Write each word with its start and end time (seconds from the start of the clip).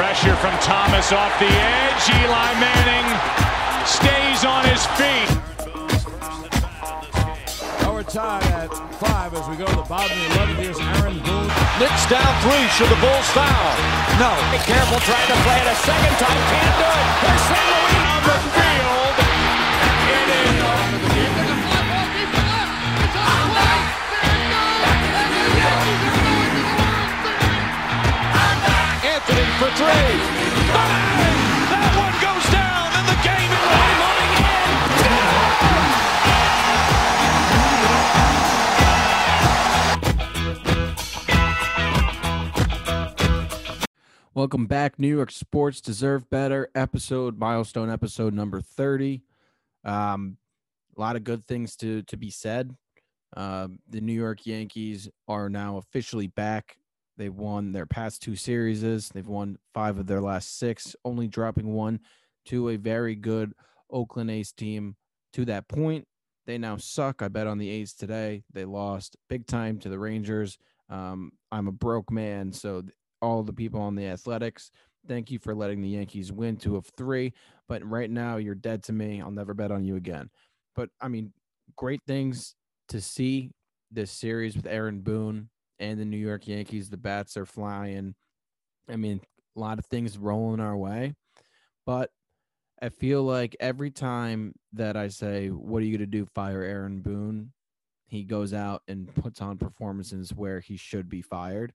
Pressure 0.00 0.34
from 0.36 0.56
Thomas 0.60 1.12
off 1.12 1.38
the 1.38 1.44
edge. 1.44 2.08
Eli 2.08 2.50
Manning 2.56 3.08
stays 3.84 4.46
on 4.46 4.64
his 4.64 4.80
feet. 4.96 5.28
Now 7.82 7.92
we're 7.92 8.02
tied 8.04 8.42
at 8.44 8.72
five 8.96 9.34
as 9.34 9.46
we 9.46 9.56
go 9.56 9.66
to 9.66 9.76
the 9.76 9.82
bottom 9.82 10.16
of 10.16 10.24
the 10.24 10.40
11th. 10.40 10.56
Here's 10.56 10.80
Aaron 10.80 11.18
Boone. 11.20 11.52
Knicks 11.78 12.08
down 12.08 12.32
three. 12.40 12.64
Should 12.80 12.88
the 12.88 12.96
Bulls 12.96 13.28
foul? 13.36 13.76
No. 14.16 14.32
Be 14.50 14.64
careful 14.64 15.00
trying 15.04 15.28
to 15.28 15.38
play 15.44 15.60
it 15.60 15.68
a 15.68 15.76
second 15.84 16.16
time. 16.16 16.40
Can't 16.48 16.76
do 16.80 16.88
it. 16.88 17.06
Here's 17.20 18.09
for 29.60 29.68
three. 29.76 29.84
Bang! 29.84 31.36
That 31.68 31.92
one 32.00 32.16
goes 32.16 32.46
down, 32.48 32.96
and 32.96 33.04
the 33.04 33.18
game 33.20 33.52
is 33.52 33.64
moving 33.76 34.32
Welcome 44.32 44.66
back, 44.66 44.98
New 44.98 45.14
York 45.14 45.30
Sports 45.30 45.82
Deserve 45.82 46.30
Better 46.30 46.70
episode, 46.74 47.38
milestone 47.38 47.90
episode 47.90 48.32
number 48.32 48.62
30. 48.62 49.20
Um, 49.84 50.38
a 50.96 51.00
lot 51.00 51.16
of 51.16 51.24
good 51.24 51.46
things 51.46 51.76
to 51.76 52.00
to 52.04 52.16
be 52.16 52.30
said. 52.30 52.74
Uh, 53.36 53.68
the 53.86 54.00
New 54.00 54.14
York 54.14 54.46
Yankees 54.46 55.10
are 55.28 55.50
now 55.50 55.76
officially 55.76 56.28
back. 56.28 56.78
They've 57.20 57.34
won 57.34 57.72
their 57.72 57.84
past 57.84 58.22
two 58.22 58.34
series. 58.34 59.10
They've 59.10 59.28
won 59.28 59.58
five 59.74 59.98
of 59.98 60.06
their 60.06 60.22
last 60.22 60.58
six, 60.58 60.96
only 61.04 61.28
dropping 61.28 61.74
one 61.74 62.00
to 62.46 62.70
a 62.70 62.76
very 62.76 63.14
good 63.14 63.52
Oakland 63.90 64.30
A's 64.30 64.52
team. 64.52 64.96
To 65.34 65.44
that 65.44 65.68
point, 65.68 66.08
they 66.46 66.56
now 66.56 66.78
suck. 66.78 67.20
I 67.20 67.28
bet 67.28 67.46
on 67.46 67.58
the 67.58 67.68
A's 67.68 67.92
today. 67.92 68.42
They 68.54 68.64
lost 68.64 69.18
big 69.28 69.46
time 69.46 69.78
to 69.80 69.90
the 69.90 69.98
Rangers. 69.98 70.56
Um, 70.88 71.32
I'm 71.52 71.68
a 71.68 71.72
broke 71.72 72.10
man, 72.10 72.54
so 72.54 72.84
all 73.20 73.42
the 73.42 73.52
people 73.52 73.82
on 73.82 73.96
the 73.96 74.06
Athletics, 74.06 74.70
thank 75.06 75.30
you 75.30 75.38
for 75.38 75.54
letting 75.54 75.82
the 75.82 75.90
Yankees 75.90 76.32
win 76.32 76.56
two 76.56 76.74
of 76.74 76.86
three. 76.96 77.34
But 77.68 77.84
right 77.84 78.10
now, 78.10 78.38
you're 78.38 78.54
dead 78.54 78.82
to 78.84 78.94
me. 78.94 79.20
I'll 79.20 79.30
never 79.30 79.52
bet 79.52 79.70
on 79.70 79.84
you 79.84 79.96
again. 79.96 80.30
But 80.74 80.88
I 81.02 81.08
mean, 81.08 81.34
great 81.76 82.00
things 82.06 82.54
to 82.88 82.98
see 82.98 83.50
this 83.90 84.10
series 84.10 84.56
with 84.56 84.66
Aaron 84.66 85.00
Boone 85.02 85.50
and 85.80 85.98
the 85.98 86.04
New 86.04 86.16
York 86.16 86.46
Yankees. 86.46 86.90
The 86.90 86.96
bats 86.96 87.36
are 87.36 87.46
flying. 87.46 88.14
I 88.88 88.96
mean, 88.96 89.20
a 89.56 89.60
lot 89.60 89.78
of 89.78 89.86
things 89.86 90.18
rolling 90.18 90.60
our 90.60 90.76
way. 90.76 91.14
But 91.86 92.10
I 92.80 92.90
feel 92.90 93.22
like 93.22 93.56
every 93.58 93.90
time 93.90 94.54
that 94.74 94.96
I 94.96 95.08
say, 95.08 95.48
What 95.48 95.82
are 95.82 95.86
you 95.86 95.96
going 95.96 96.10
to 96.10 96.18
do? 96.18 96.26
Fire 96.26 96.62
Aaron 96.62 97.00
Boone. 97.00 97.52
He 98.06 98.24
goes 98.24 98.52
out 98.52 98.82
and 98.88 99.12
puts 99.14 99.40
on 99.40 99.56
performances 99.56 100.34
where 100.34 100.60
he 100.60 100.76
should 100.76 101.08
be 101.08 101.22
fired. 101.22 101.72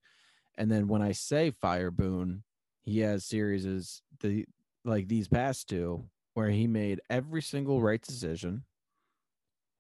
And 0.58 0.70
then 0.70 0.88
when 0.88 1.02
I 1.02 1.14
say 1.14 1.50
fire 1.50 1.92
Boone, 1.92 2.44
he 2.82 3.00
has 3.00 3.26
series 3.26 4.02
the 4.20 4.46
like 4.84 5.08
these 5.08 5.28
past 5.28 5.68
two 5.68 6.06
where 6.34 6.50
he 6.50 6.68
made 6.68 7.02
every 7.10 7.42
single 7.42 7.82
right 7.82 8.02
decision 8.02 8.64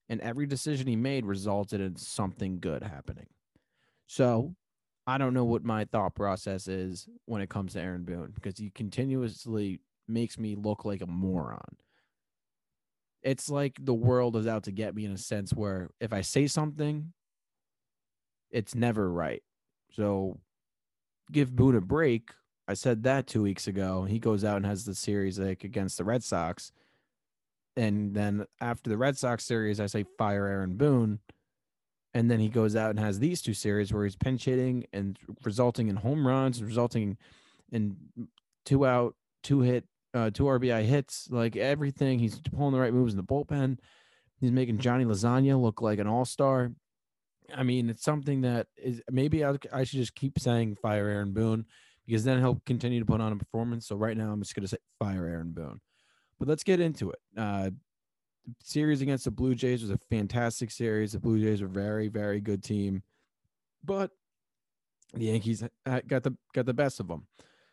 and 0.09 0.21
every 0.21 0.45
decision 0.45 0.87
he 0.87 0.95
made 0.95 1.25
resulted 1.25 1.81
in 1.81 1.95
something 1.95 2.59
good 2.59 2.83
happening. 2.83 3.27
So 4.07 4.55
I 5.07 5.17
don't 5.17 5.33
know 5.33 5.45
what 5.45 5.63
my 5.63 5.85
thought 5.85 6.15
process 6.15 6.67
is 6.67 7.07
when 7.25 7.41
it 7.41 7.49
comes 7.49 7.73
to 7.73 7.81
Aaron 7.81 8.03
Boone 8.03 8.31
because 8.33 8.57
he 8.57 8.69
continuously 8.71 9.79
makes 10.07 10.37
me 10.37 10.55
look 10.55 10.85
like 10.85 11.01
a 11.01 11.07
moron. 11.07 11.77
It's 13.21 13.49
like 13.49 13.77
the 13.79 13.93
world 13.93 14.35
is 14.35 14.47
out 14.47 14.63
to 14.63 14.71
get 14.71 14.95
me 14.95 15.05
in 15.05 15.11
a 15.11 15.17
sense 15.17 15.51
where 15.53 15.89
if 15.99 16.13
I 16.13 16.21
say 16.21 16.47
something, 16.47 17.11
it's 18.51 18.75
never 18.75 19.11
right. 19.11 19.41
So 19.91 20.39
give 21.31 21.55
Boone 21.55 21.75
a 21.75 21.81
break. 21.81 22.29
I 22.67 22.73
said 22.73 23.03
that 23.03 23.27
two 23.27 23.41
weeks 23.41 23.67
ago. 23.67 24.03
He 24.03 24.19
goes 24.19 24.43
out 24.43 24.57
and 24.57 24.65
has 24.65 24.85
the 24.85 24.95
series 24.95 25.39
like 25.39 25.63
against 25.63 25.97
the 25.97 26.03
Red 26.03 26.23
Sox. 26.23 26.71
And 27.75 28.15
then 28.15 28.45
after 28.61 28.89
the 28.89 28.97
Red 28.97 29.17
Sox 29.17 29.43
series, 29.43 29.79
I 29.79 29.87
say 29.87 30.05
fire 30.17 30.47
Aaron 30.47 30.77
Boone. 30.77 31.19
And 32.15 32.31
then 32.31 32.39
he 32.39 32.47
goes 32.47 32.77
out 32.77 32.91
and 32.91 32.99
has 32.99 33.19
these 33.19 33.41
two 33.41 33.53
series 33.53 33.91
where 33.91 34.05
he's 34.05 34.15
pinch 34.15 34.45
hitting 34.45 34.85
and 34.93 35.19
resulting 35.43 35.89
in 35.89 35.97
home 35.97 36.25
runs, 36.25 36.63
resulting 36.63 37.17
in 37.73 37.97
two 38.65 38.85
out, 38.85 39.15
two 39.43 39.59
hit, 39.59 39.83
uh, 40.13 40.29
two 40.29 40.45
RBI 40.45 40.85
hits, 40.85 41.27
like 41.29 41.57
everything. 41.57 42.17
He's 42.17 42.39
pulling 42.39 42.71
the 42.71 42.79
right 42.79 42.93
moves 42.93 43.11
in 43.11 43.17
the 43.17 43.23
bullpen. 43.23 43.79
He's 44.39 44.51
making 44.51 44.77
Johnny 44.77 45.03
Lasagna 45.03 45.61
look 45.61 45.81
like 45.81 45.99
an 45.99 46.07
all 46.07 46.23
star. 46.23 46.71
I 47.53 47.63
mean, 47.63 47.89
it's 47.89 48.03
something 48.03 48.41
that 48.41 48.67
is 48.77 49.01
maybe 49.11 49.43
I, 49.43 49.57
I 49.73 49.83
should 49.83 49.99
just 49.99 50.15
keep 50.15 50.39
saying 50.39 50.77
fire 50.81 51.09
Aaron 51.09 51.33
Boone 51.33 51.65
because 52.05 52.23
then 52.23 52.39
he'll 52.39 52.61
continue 52.65 53.01
to 53.01 53.05
put 53.05 53.19
on 53.19 53.33
a 53.33 53.35
performance. 53.35 53.87
So 53.87 53.97
right 53.97 54.15
now, 54.15 54.31
I'm 54.31 54.41
just 54.41 54.55
going 54.55 54.63
to 54.63 54.69
say 54.69 54.77
fire 54.99 55.27
Aaron 55.27 55.51
Boone. 55.51 55.81
But 56.39 56.47
let's 56.47 56.63
get 56.63 56.79
into 56.79 57.11
it. 57.11 57.19
Uh, 57.37 57.71
series 58.63 59.01
against 59.01 59.25
the 59.25 59.31
Blue 59.31 59.55
Jays 59.55 59.81
was 59.81 59.91
a 59.91 59.97
fantastic 60.09 60.71
series. 60.71 61.13
The 61.13 61.19
Blue 61.19 61.39
Jays 61.39 61.61
are 61.61 61.65
a 61.65 61.69
very, 61.69 62.07
very 62.07 62.39
good 62.39 62.63
team, 62.63 63.03
but 63.83 64.11
the 65.13 65.25
Yankees 65.25 65.63
got 65.85 66.23
the 66.23 66.35
got 66.53 66.65
the 66.65 66.73
best 66.73 66.99
of 66.99 67.07
them. 67.07 67.27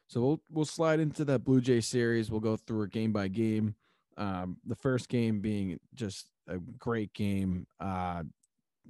So 0.07 0.21
we'll 0.21 0.43
we'll 0.51 0.65
slide 0.65 1.01
into 1.01 1.25
that 1.27 1.45
Blue 1.45 1.61
Jay 1.61 1.81
series. 1.81 2.31
We'll 2.31 2.41
go 2.41 2.57
through 2.57 2.85
it 2.85 2.91
game 2.91 3.13
by 3.13 3.29
game. 3.29 3.75
Um, 4.17 4.59
the 4.67 4.77
first 4.77 5.09
game 5.09 5.41
being 5.41 5.81
just 5.95 6.27
a 6.49 6.59
great 6.59 7.13
game. 7.15 7.67
Uh, 7.81 8.23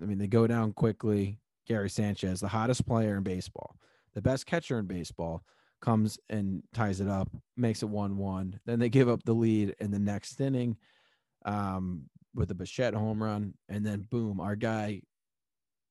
I 0.01 0.05
mean, 0.05 0.19
they 0.19 0.27
go 0.27 0.47
down 0.47 0.73
quickly. 0.73 1.39
Gary 1.67 1.89
Sanchez, 1.89 2.41
the 2.41 2.49
hottest 2.49 2.85
player 2.87 3.17
in 3.17 3.23
baseball, 3.23 3.77
the 4.15 4.21
best 4.21 4.47
catcher 4.47 4.81
in 4.81 4.87
baseball, 4.87 5.45
comes 5.81 6.19
and 6.29 6.63
ties 6.75 7.01
it 7.01 7.09
up, 7.09 7.29
makes 7.57 7.83
it 7.83 7.89
1 7.89 8.17
1. 8.17 8.61
Then 8.67 8.81
they 8.81 8.89
give 8.89 9.09
up 9.09 9.23
the 9.23 9.33
lead 9.33 9.77
in 9.79 9.93
the 9.93 9.99
next 10.01 10.41
inning 10.41 10.77
um, 11.45 12.05
with 12.35 12.51
a 12.51 12.55
Bichette 12.55 12.95
home 12.95 13.23
run. 13.23 13.55
And 13.69 13.85
then, 13.85 14.07
boom, 14.11 14.41
our 14.41 14.57
guy, 14.57 15.03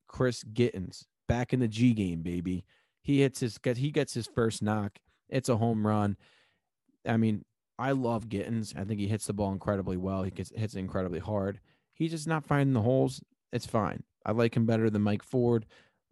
Chris 0.07 0.43
Gittens, 0.43 1.05
back 1.27 1.53
in 1.53 1.59
the 1.59 1.67
G 1.67 1.93
game, 1.93 2.21
baby. 2.21 2.65
He 3.03 3.21
hits 3.21 3.39
his, 3.39 3.59
he 3.75 3.91
gets 3.91 4.13
his 4.13 4.27
first 4.27 4.61
knock. 4.61 4.99
It's 5.29 5.49
a 5.49 5.57
home 5.57 5.85
run. 5.85 6.17
I 7.07 7.17
mean, 7.17 7.43
I 7.79 7.91
love 7.93 8.29
Gittens. 8.29 8.75
I 8.77 8.83
think 8.83 8.99
he 8.99 9.07
hits 9.07 9.25
the 9.25 9.33
ball 9.33 9.51
incredibly 9.51 9.97
well. 9.97 10.21
He 10.21 10.29
gets 10.29 10.51
hits 10.55 10.75
it 10.75 10.79
incredibly 10.79 11.19
hard. 11.19 11.59
He's 11.95 12.11
just 12.11 12.27
not 12.27 12.45
finding 12.45 12.73
the 12.73 12.81
holes. 12.81 13.21
It's 13.51 13.65
fine. 13.65 14.03
I 14.23 14.33
like 14.33 14.55
him 14.55 14.67
better 14.67 14.89
than 14.91 15.01
Mike 15.01 15.23
Ford. 15.23 15.65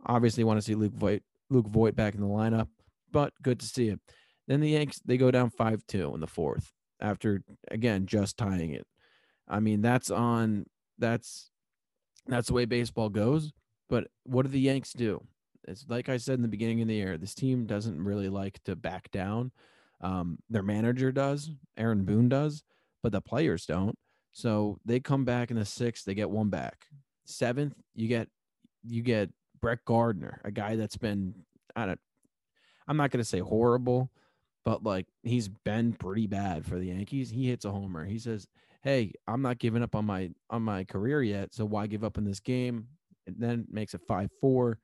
Obviously, 0.05 0.43
want 0.43 0.57
to 0.57 0.65
see 0.65 0.73
Luke 0.73 0.95
Voit, 0.95 1.21
Luke 1.51 1.67
Voit 1.67 1.95
back 1.95 2.15
in 2.15 2.21
the 2.21 2.27
lineup, 2.27 2.69
but 3.11 3.33
good 3.43 3.59
to 3.59 3.67
see 3.67 3.89
it. 3.89 3.99
Then 4.47 4.61
the 4.61 4.69
Yanks 4.69 4.99
they 5.05 5.17
go 5.17 5.29
down 5.29 5.51
five 5.51 5.85
two 5.87 6.11
in 6.15 6.21
the 6.21 6.27
fourth 6.27 6.73
after 6.99 7.43
again 7.69 8.07
just 8.07 8.35
tying 8.35 8.71
it. 8.71 8.87
I 9.49 9.59
mean 9.59 9.81
that's 9.81 10.11
on 10.11 10.65
that's 10.97 11.49
that's 12.27 12.47
the 12.47 12.53
way 12.53 12.65
baseball 12.65 13.09
goes. 13.09 13.51
But 13.89 14.07
what 14.23 14.43
do 14.43 14.49
the 14.49 14.59
Yanks 14.59 14.93
do? 14.93 15.23
It's 15.67 15.85
like 15.89 16.09
I 16.09 16.17
said 16.17 16.35
in 16.35 16.41
the 16.41 16.47
beginning 16.47 16.81
of 16.81 16.87
the 16.87 16.95
year. 16.95 17.17
This 17.17 17.35
team 17.35 17.65
doesn't 17.65 18.03
really 18.03 18.29
like 18.29 18.63
to 18.65 18.75
back 18.75 19.11
down. 19.11 19.51
Um, 20.01 20.39
their 20.49 20.63
manager 20.63 21.11
does, 21.11 21.51
Aaron 21.77 22.05
Boone 22.05 22.29
does, 22.29 22.63
but 23.03 23.11
the 23.11 23.21
players 23.21 23.65
don't. 23.65 23.97
So 24.31 24.79
they 24.85 24.99
come 24.99 25.25
back 25.25 25.51
in 25.51 25.57
the 25.57 25.65
sixth, 25.65 26.05
they 26.05 26.13
get 26.13 26.29
one 26.29 26.49
back. 26.49 26.85
Seventh, 27.25 27.75
you 27.93 28.07
get 28.07 28.29
you 28.83 29.01
get 29.01 29.29
Brett 29.59 29.83
Gardner, 29.85 30.39
a 30.43 30.51
guy 30.51 30.75
that's 30.75 30.97
been 30.97 31.33
I 31.75 31.85
don't 31.87 31.99
I'm 32.87 32.97
not 32.97 33.11
gonna 33.11 33.23
say 33.23 33.39
horrible, 33.39 34.11
but 34.65 34.83
like 34.83 35.07
he's 35.23 35.47
been 35.47 35.93
pretty 35.93 36.27
bad 36.27 36.65
for 36.65 36.77
the 36.77 36.87
Yankees. 36.87 37.29
He 37.29 37.47
hits 37.47 37.65
a 37.65 37.71
homer. 37.71 38.05
He 38.05 38.17
says, 38.17 38.47
Hey, 38.81 39.11
I'm 39.27 39.41
not 39.41 39.59
giving 39.59 39.83
up 39.83 39.95
on 39.95 40.05
my 40.05 40.31
on 40.49 40.61
my 40.61 40.83
career 40.85 41.21
yet, 41.21 41.53
so 41.53 41.65
why 41.65 41.87
give 41.87 42.03
up 42.03 42.17
in 42.17 42.23
this 42.23 42.39
game? 42.39 42.87
And 43.27 43.35
then 43.37 43.65
makes 43.69 43.93
it 43.93 44.01
five 44.07 44.29
four. 44.39 44.79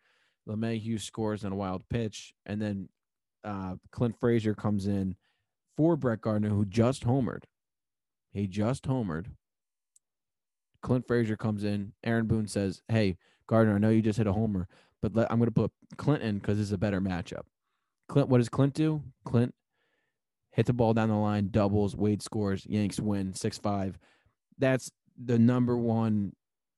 LeMahieu 0.48 1.02
scores 1.02 1.44
on 1.44 1.52
a 1.52 1.56
wild 1.56 1.84
pitch, 1.90 2.34
and 2.46 2.62
then 2.62 2.90
uh, 3.44 3.76
Clint 3.92 4.16
Frazier 4.20 4.54
comes 4.54 4.86
in 4.86 5.16
for 5.76 5.96
Brett 5.96 6.22
Gardner, 6.22 6.50
who 6.50 6.66
just 6.66 7.04
homered. 7.04 7.44
He 8.32 8.48
just 8.48 8.84
homered. 8.84 9.28
Clint 10.84 11.08
Frazier 11.08 11.36
comes 11.36 11.64
in. 11.64 11.94
Aaron 12.04 12.28
Boone 12.28 12.48
says, 12.48 12.82
"Hey, 12.88 13.18
Gardner, 13.48 13.76
I 13.76 13.80
know 13.80 13.90
you 13.90 14.02
just 14.02 14.18
hit 14.18 14.28
a 14.28 14.34
homer, 14.34 14.68
but 15.02 15.16
let, 15.16 15.32
I'm 15.32 15.40
going 15.40 15.48
to 15.48 15.52
put 15.52 15.72
Clint 15.98 16.22
in 16.22 16.38
because 16.38 16.60
it's 16.60 16.72
a 16.72 16.78
better 16.78 17.02
matchup." 17.02 17.44
Clint, 18.08 18.30
what 18.30 18.38
does 18.38 18.50
Clint 18.50 18.74
do? 18.76 19.02
Clint 19.24 19.56
hit 20.56 20.66
the 20.66 20.74
ball 20.74 20.94
down 20.94 21.10
the 21.10 21.16
line, 21.16 21.50
doubles, 21.52 21.98
Wade 21.98 22.24
scores, 22.24 22.66
Yanks 22.66 23.00
win 23.00 23.34
six 23.34 23.58
five. 23.58 24.00
That's 24.58 24.90
the 25.22 25.38
number 25.38 25.78
one 25.78 26.34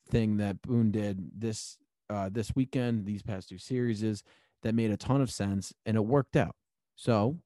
thing 0.10 0.38
that 0.38 0.64
Boone 0.64 0.90
did 0.92 1.30
this 1.40 1.78
uh, 2.10 2.30
this 2.32 2.56
weekend, 2.56 3.06
these 3.06 3.22
past 3.22 3.50
two 3.50 3.60
series 3.60 4.02
is 4.02 4.24
that 4.64 4.74
made 4.74 4.90
a 4.90 4.98
ton 4.98 5.22
of 5.22 5.30
sense 5.30 5.74
and 5.86 5.96
it 5.96 6.06
worked 6.06 6.36
out. 6.36 6.56
So 6.96 7.38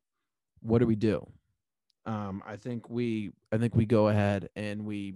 what 0.62 0.80
do 0.80 0.88
we 0.88 0.96
do? 0.96 1.28
Um, 2.06 2.42
I 2.48 2.56
think 2.56 2.90
we 2.90 3.32
I 3.52 3.58
think 3.58 3.76
we 3.76 3.86
go 3.86 4.08
ahead 4.08 4.50
and 4.56 4.86
we 4.86 5.16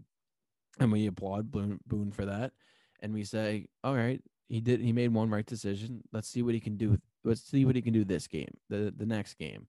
and 0.80 0.92
we 0.92 1.08
applaud 1.08 1.50
Boone, 1.50 1.80
Boone 1.88 2.12
for 2.12 2.26
that, 2.26 2.52
and 3.00 3.14
we 3.14 3.24
say, 3.24 3.68
all 3.86 3.96
right, 3.96 4.22
he 4.50 4.60
did 4.60 4.82
he 4.82 4.92
made 4.92 5.14
one 5.14 5.30
right 5.30 5.46
decision. 5.46 6.04
Let's 6.12 6.28
see 6.28 6.42
what 6.42 6.54
he 6.56 6.60
can 6.60 6.76
do. 6.76 7.00
Let's 7.24 7.42
see 7.42 7.64
what 7.64 7.76
he 7.76 7.82
can 7.82 7.94
do 7.94 8.04
this 8.04 8.28
game, 8.28 8.54
the 8.70 8.94
the 8.96 9.06
next 9.06 9.36
game. 9.36 9.68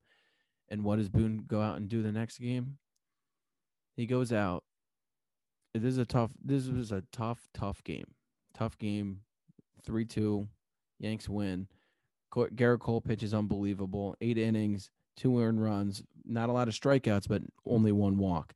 And 0.68 0.84
what 0.84 0.96
does 0.96 1.08
Boone 1.08 1.44
go 1.46 1.60
out 1.60 1.76
and 1.76 1.88
do 1.88 2.02
the 2.02 2.12
next 2.12 2.38
game? 2.38 2.78
He 3.96 4.06
goes 4.06 4.32
out. 4.32 4.64
This 5.74 5.92
is 5.92 5.98
a 5.98 6.06
tough. 6.06 6.32
This 6.42 6.68
was 6.68 6.92
a 6.92 7.02
tough, 7.12 7.48
tough 7.54 7.84
game. 7.84 8.14
Tough 8.54 8.78
game. 8.78 9.20
Three 9.84 10.04
two, 10.04 10.48
Yanks 10.98 11.28
win. 11.28 11.68
Gerrit 12.34 12.80
Cole 12.80 13.00
pitches 13.00 13.32
unbelievable. 13.32 14.16
Eight 14.20 14.36
innings, 14.36 14.90
two 15.16 15.40
earned 15.40 15.62
runs. 15.62 16.02
Not 16.24 16.48
a 16.48 16.52
lot 16.52 16.68
of 16.68 16.74
strikeouts, 16.74 17.28
but 17.28 17.42
only 17.64 17.92
one 17.92 18.18
walk. 18.18 18.52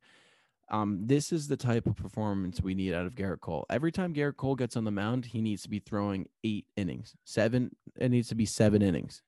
Um, 0.69 0.99
this 1.05 1.31
is 1.33 1.47
the 1.47 1.57
type 1.57 1.85
of 1.85 1.95
performance 1.95 2.61
we 2.61 2.75
need 2.75 2.93
out 2.93 3.05
of 3.05 3.15
Gerrit 3.15 3.41
Cole. 3.41 3.65
Every 3.69 3.91
time 3.91 4.13
Gerrit 4.13 4.37
Cole 4.37 4.55
gets 4.55 4.77
on 4.77 4.85
the 4.85 4.91
mound, 4.91 5.25
he 5.25 5.41
needs 5.41 5.63
to 5.63 5.69
be 5.69 5.79
throwing 5.79 6.27
eight 6.43 6.65
innings, 6.77 7.15
seven. 7.25 7.75
It 7.97 8.09
needs 8.09 8.29
to 8.29 8.35
be 8.35 8.45
seven 8.45 8.81
innings. 8.81 9.21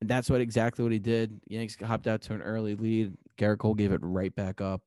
And 0.00 0.10
that's 0.10 0.28
what 0.28 0.40
exactly 0.40 0.82
what 0.82 0.92
he 0.92 0.98
did. 0.98 1.40
Yanks 1.46 1.76
hopped 1.82 2.06
out 2.06 2.22
to 2.22 2.34
an 2.34 2.42
early 2.42 2.74
lead. 2.74 3.14
Gerrit 3.38 3.58
Cole 3.58 3.74
gave 3.74 3.92
it 3.92 4.00
right 4.02 4.34
back 4.34 4.60
up. 4.60 4.82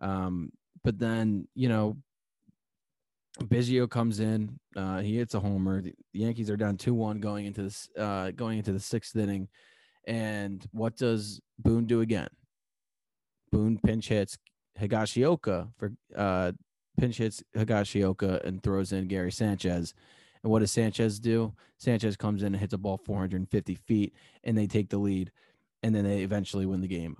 Um, 0.00 0.52
but 0.84 0.98
then, 0.98 1.48
you 1.54 1.68
know, 1.68 1.96
Biggio 3.40 3.88
comes 3.88 4.20
in. 4.20 4.58
Uh, 4.76 5.00
he 5.00 5.16
hits 5.16 5.34
a 5.34 5.40
homer. 5.40 5.80
The 5.80 5.94
Yankees 6.12 6.50
are 6.50 6.56
down 6.56 6.76
two 6.76 6.94
one 6.94 7.20
going 7.20 7.46
into 7.46 7.62
this 7.62 7.88
uh, 7.98 8.30
going 8.32 8.58
into 8.58 8.72
the 8.72 8.80
sixth 8.80 9.16
inning. 9.16 9.48
And 10.06 10.64
what 10.72 10.96
does 10.96 11.40
Boone 11.58 11.86
do 11.86 12.00
again? 12.00 12.28
Boone 13.50 13.78
pinch 13.78 14.08
hits 14.08 14.38
Higashioka 14.78 15.68
for 15.78 15.92
uh, 16.16 16.52
pinch 16.98 17.18
hits 17.18 17.42
Higashioka 17.56 18.44
and 18.44 18.62
throws 18.62 18.92
in 18.92 19.08
Gary 19.08 19.32
Sanchez. 19.32 19.94
And 20.42 20.50
what 20.50 20.60
does 20.60 20.72
Sanchez 20.72 21.20
do? 21.20 21.52
Sanchez 21.78 22.16
comes 22.16 22.42
in 22.42 22.48
and 22.48 22.56
hits 22.56 22.74
a 22.74 22.78
ball 22.78 22.98
450 22.98 23.74
feet, 23.74 24.14
and 24.44 24.56
they 24.56 24.66
take 24.66 24.88
the 24.88 24.98
lead, 24.98 25.30
and 25.82 25.94
then 25.94 26.04
they 26.04 26.22
eventually 26.22 26.66
win 26.66 26.80
the 26.80 26.88
game. 26.88 27.16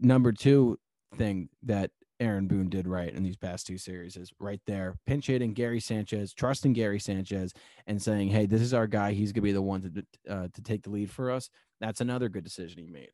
Number 0.00 0.32
two 0.32 0.78
thing 1.16 1.48
that 1.62 1.90
Aaron 2.18 2.46
Boone 2.46 2.68
did 2.68 2.86
right 2.86 3.12
in 3.12 3.22
these 3.22 3.36
past 3.36 3.66
two 3.66 3.76
series 3.76 4.16
is 4.16 4.32
right 4.38 4.60
there, 4.66 4.96
pinch 5.06 5.26
hitting 5.26 5.54
Gary 5.54 5.80
Sanchez, 5.80 6.32
trusting 6.32 6.72
Gary 6.72 7.00
Sanchez, 7.00 7.52
and 7.86 8.00
saying, 8.00 8.28
"Hey, 8.28 8.46
this 8.46 8.62
is 8.62 8.72
our 8.72 8.86
guy. 8.86 9.12
He's 9.12 9.32
gonna 9.32 9.42
be 9.42 9.52
the 9.52 9.60
one 9.60 9.82
to 9.82 10.32
uh, 10.32 10.48
to 10.52 10.62
take 10.62 10.82
the 10.82 10.90
lead 10.90 11.10
for 11.10 11.30
us." 11.30 11.50
That's 11.80 12.00
another 12.00 12.28
good 12.28 12.44
decision 12.44 12.78
he 12.78 12.90
made. 12.90 13.10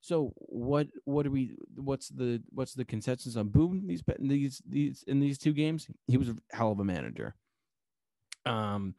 So 0.00 0.32
what 0.36 0.88
what 1.04 1.24
do 1.24 1.30
we 1.30 1.56
what's 1.74 2.08
the 2.08 2.42
what's 2.50 2.74
the 2.74 2.84
consensus 2.84 3.36
on 3.36 3.48
Boone 3.48 3.86
these 3.86 4.02
these 4.18 4.62
these 4.66 5.04
in 5.06 5.20
these 5.20 5.36
two 5.36 5.52
games? 5.52 5.88
He 6.06 6.16
was 6.16 6.30
a 6.30 6.36
hell 6.50 6.72
of 6.72 6.80
a 6.80 6.84
manager. 6.84 7.34
Um, 8.46 8.94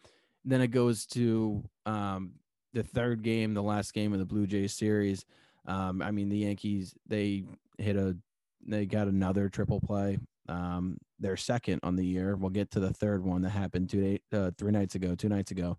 then 0.45 0.61
it 0.61 0.67
goes 0.69 1.05
to 1.07 1.63
um 1.85 2.33
the 2.73 2.83
third 2.83 3.23
game, 3.23 3.53
the 3.53 3.63
last 3.63 3.93
game 3.93 4.13
of 4.13 4.19
the 4.19 4.25
Blue 4.25 4.47
Jays 4.47 4.73
series. 4.73 5.25
Um, 5.65 6.01
I 6.01 6.11
mean 6.11 6.29
the 6.29 6.39
Yankees 6.39 6.95
they 7.07 7.43
hit 7.77 7.95
a 7.95 8.17
they 8.65 8.85
got 8.85 9.07
another 9.07 9.49
triple 9.49 9.79
play. 9.79 10.19
Um, 10.49 10.97
they're 11.19 11.37
second 11.37 11.79
on 11.83 11.95
the 11.95 12.05
year. 12.05 12.35
We'll 12.35 12.49
get 12.49 12.71
to 12.71 12.79
the 12.79 12.93
third 12.93 13.23
one 13.23 13.41
that 13.41 13.49
happened 13.49 13.89
two 13.89 14.01
day, 14.01 14.19
uh, 14.31 14.51
three 14.57 14.71
nights 14.71 14.95
ago, 14.95 15.15
two 15.15 15.29
nights 15.29 15.51
ago. 15.51 15.77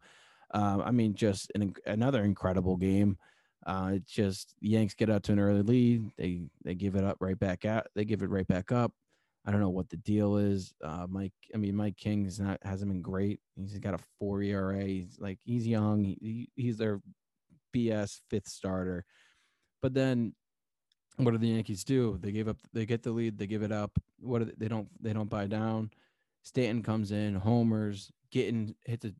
Uh, 0.52 0.82
I 0.84 0.90
mean, 0.90 1.14
just 1.14 1.52
an, 1.54 1.74
another 1.86 2.24
incredible 2.24 2.76
game. 2.76 3.18
Uh, 3.66 3.92
it's 3.94 4.10
just 4.10 4.54
Yanks 4.60 4.94
get 4.94 5.10
out 5.10 5.22
to 5.24 5.32
an 5.32 5.38
early 5.38 5.62
lead. 5.62 6.10
They 6.16 6.40
they 6.64 6.74
give 6.74 6.94
it 6.96 7.04
up 7.04 7.18
right 7.20 7.38
back 7.38 7.64
out. 7.64 7.86
They 7.94 8.04
give 8.04 8.22
it 8.22 8.30
right 8.30 8.46
back 8.46 8.72
up. 8.72 8.92
I 9.46 9.50
don't 9.50 9.61
know 9.61 9.70
what 9.70 9.88
the 9.88 9.96
deal 9.96 10.37
is. 10.37 10.75
Uh, 10.85 11.06
Mike, 11.08 11.32
I 11.55 11.58
mean, 11.58 11.75
Mike 11.75 11.96
King 11.96 12.26
is 12.26 12.38
not 12.38 12.58
hasn't 12.62 12.90
been 12.90 13.02
great. 13.02 13.40
He's 13.56 13.79
got 13.79 13.94
a 13.94 14.05
four 14.19 14.43
ERA. 14.43 14.85
He's 14.85 15.17
like 15.19 15.38
he's 15.44 15.67
young. 15.67 16.05
He, 16.05 16.50
he's 16.55 16.76
their 16.76 17.00
BS 17.75 18.20
fifth 18.29 18.49
starter. 18.49 19.05
But 19.81 19.94
then, 19.94 20.35
what 21.17 21.31
do 21.31 21.38
the 21.38 21.49
Yankees 21.49 21.85
do? 21.85 22.19
They 22.20 22.32
give 22.32 22.49
up. 22.49 22.58
They 22.73 22.85
get 22.85 23.02
the 23.02 23.11
lead. 23.11 23.38
They 23.38 23.46
give 23.46 23.62
it 23.62 23.73
up. 23.73 23.99
What 24.20 24.46
they, 24.46 24.52
they 24.58 24.69
don't 24.69 24.88
they 25.00 25.12
don't 25.12 25.31
buy 25.31 25.46
down. 25.46 25.90
Stanton 26.43 26.82
comes 26.82 27.12
in, 27.12 27.35
homers, 27.35 28.11
getting 28.31 28.75
hits 28.85 29.05
a, 29.05 29.12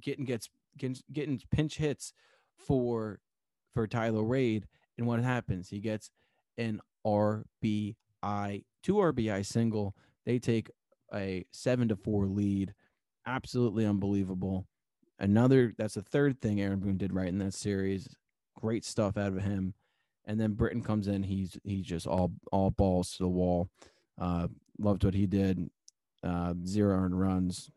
getting 0.00 0.24
gets 0.24 0.48
getting, 0.76 0.96
getting 1.12 1.40
pinch 1.50 1.76
hits 1.76 2.12
for 2.56 3.20
for 3.74 3.86
Tyler 3.86 4.22
Wade. 4.22 4.66
And 4.98 5.06
what 5.06 5.20
happens? 5.20 5.68
He 5.68 5.80
gets 5.80 6.10
an 6.56 6.80
RBI, 7.06 7.96
two 8.22 8.94
RBI 8.94 9.44
single. 9.44 9.94
They 10.24 10.38
take 10.38 10.70
a 11.14 11.44
seven 11.52 11.88
to 11.88 11.96
four 11.96 12.26
lead. 12.26 12.74
Absolutely 13.26 13.86
unbelievable. 13.86 14.66
Another, 15.18 15.72
that's 15.78 15.94
the 15.94 16.02
third 16.02 16.40
thing 16.40 16.60
Aaron 16.60 16.80
Boone 16.80 16.98
did 16.98 17.12
right 17.12 17.28
in 17.28 17.38
that 17.38 17.54
series. 17.54 18.08
Great 18.54 18.84
stuff 18.84 19.16
out 19.16 19.32
of 19.32 19.42
him. 19.42 19.74
And 20.26 20.40
then 20.40 20.52
Britton 20.52 20.82
comes 20.82 21.06
in. 21.06 21.22
He's 21.22 21.56
he's 21.62 21.86
just 21.86 22.06
all 22.06 22.32
all 22.50 22.72
balls 22.72 23.12
to 23.12 23.22
the 23.22 23.28
wall. 23.28 23.68
Uh, 24.20 24.48
loved 24.78 25.04
what 25.04 25.14
he 25.14 25.26
did. 25.26 25.70
Uh, 26.24 26.54
zero 26.66 26.96
earned 26.96 27.20
runs, 27.20 27.70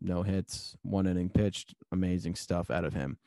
no 0.00 0.22
hits, 0.22 0.76
one 0.82 1.06
inning 1.06 1.28
pitched. 1.28 1.74
Amazing 1.92 2.36
stuff 2.36 2.70
out 2.70 2.86
of 2.86 2.94
him. 2.94 3.18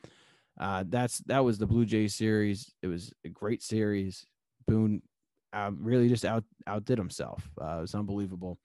Uh, 0.58 0.82
that's 0.88 1.18
that 1.26 1.44
was 1.44 1.58
the 1.58 1.66
Blue 1.66 1.86
Jays 1.86 2.16
series. 2.16 2.74
It 2.82 2.88
was 2.88 3.12
a 3.24 3.28
great 3.28 3.62
series. 3.62 4.26
Boone 4.66 5.02
uh, 5.52 5.70
really 5.78 6.08
just 6.08 6.24
out 6.24 6.44
outdid 6.66 6.98
himself. 6.98 7.48
Uh, 7.60 7.78
it 7.78 7.80
was 7.82 7.94
unbelievable. 7.94 8.58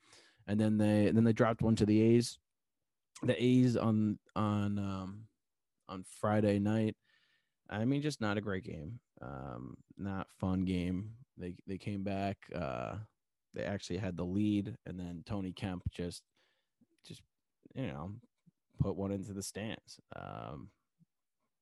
And 0.47 0.59
then 0.59 0.77
they 0.77 1.11
then 1.11 1.23
they 1.23 1.33
dropped 1.33 1.61
one 1.61 1.75
to 1.77 1.85
the 1.85 2.01
A's. 2.01 2.37
The 3.21 3.41
A's 3.41 3.77
on 3.77 4.19
on 4.35 4.77
um, 4.79 5.25
on 5.87 6.03
Friday 6.19 6.59
night. 6.59 6.95
I 7.69 7.85
mean, 7.85 8.01
just 8.01 8.21
not 8.21 8.37
a 8.37 8.41
great 8.41 8.63
game. 8.63 8.99
Um, 9.21 9.77
not 9.97 10.27
fun 10.39 10.65
game. 10.65 11.11
They 11.37 11.55
they 11.65 11.77
came 11.77 12.03
back. 12.03 12.37
Uh, 12.53 12.95
they 13.53 13.63
actually 13.63 13.97
had 13.97 14.17
the 14.17 14.25
lead, 14.25 14.75
and 14.85 14.99
then 14.99 15.23
Tony 15.25 15.51
Kemp 15.53 15.83
just 15.91 16.23
just 17.07 17.21
you 17.73 17.87
know 17.87 18.11
put 18.81 18.95
one 18.95 19.11
into 19.11 19.33
the 19.33 19.43
stands. 19.43 19.99
Um, 20.15 20.69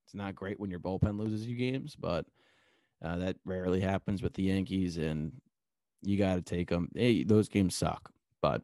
it's 0.04 0.14
not 0.14 0.34
great 0.34 0.58
when 0.58 0.70
your 0.70 0.80
bullpen 0.80 1.18
loses 1.18 1.46
you 1.46 1.56
games, 1.56 1.94
but 1.94 2.26
uh, 3.02 3.16
that 3.16 3.36
rarely 3.44 3.80
happens 3.80 4.22
with 4.22 4.34
the 4.34 4.44
Yankees, 4.44 4.96
and 4.96 5.32
you 6.02 6.16
got 6.16 6.36
to 6.36 6.42
take 6.42 6.70
them. 6.70 6.88
Hey, 6.94 7.24
those 7.24 7.48
games 7.48 7.74
suck, 7.74 8.10
but 8.40 8.62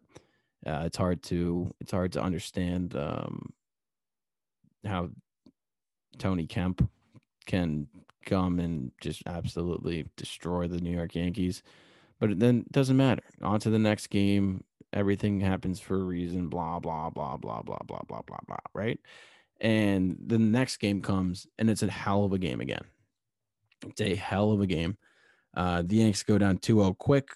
uh, 0.67 0.83
it's 0.87 0.97
hard 0.97 1.23
to 1.25 1.75
it's 1.81 1.93
hard 1.93 2.13
to 2.13 2.23
understand 2.23 2.95
um, 2.97 3.53
how 4.85 5.11
Tony 6.19 6.47
Kemp 6.47 6.89
can 7.47 7.89
come 8.27 8.61
and 8.61 8.93
just 9.01 9.23
absolutely 9.27 10.07
destroy 10.17 10.69
the 10.69 10.81
New 10.81 10.95
York 10.95 11.15
Yankees. 11.15 11.63
But 12.21 12.39
then 12.39 12.61
it 12.61 12.73
doesn't 12.73 12.97
matter. 12.97 13.23
On 13.43 13.59
to 13.61 13.71
the 13.71 13.79
next 13.79 14.09
game. 14.09 14.65
Everything 14.93 15.41
happens 15.41 15.81
for 15.81 15.97
a 15.97 16.05
reason. 16.05 16.49
Blah 16.49 16.81
blah 16.81 17.11
blah 17.11 17.37
blah 17.37 17.63
blah 17.63 17.79
blah 17.87 18.03
blah 18.07 18.23
blah 18.27 18.39
blah. 18.47 18.57
Right. 18.73 19.01
And 19.61 20.17
the 20.25 20.39
next 20.39 20.77
game 20.77 21.03
comes 21.03 21.47
and 21.59 21.69
it's 21.69 21.83
a 21.83 21.91
hell 21.91 22.25
of 22.25 22.33
a 22.33 22.39
game 22.39 22.61
again. 22.61 22.85
It's 23.87 24.01
a 24.01 24.15
hell 24.15 24.53
of 24.53 24.61
a 24.61 24.67
game. 24.67 24.97
Uh, 25.57 25.83
the 25.85 25.97
Yanks 25.97 26.23
go 26.23 26.39
down 26.39 26.59
2 26.59 26.81
0 26.81 26.95
quick, 26.95 27.31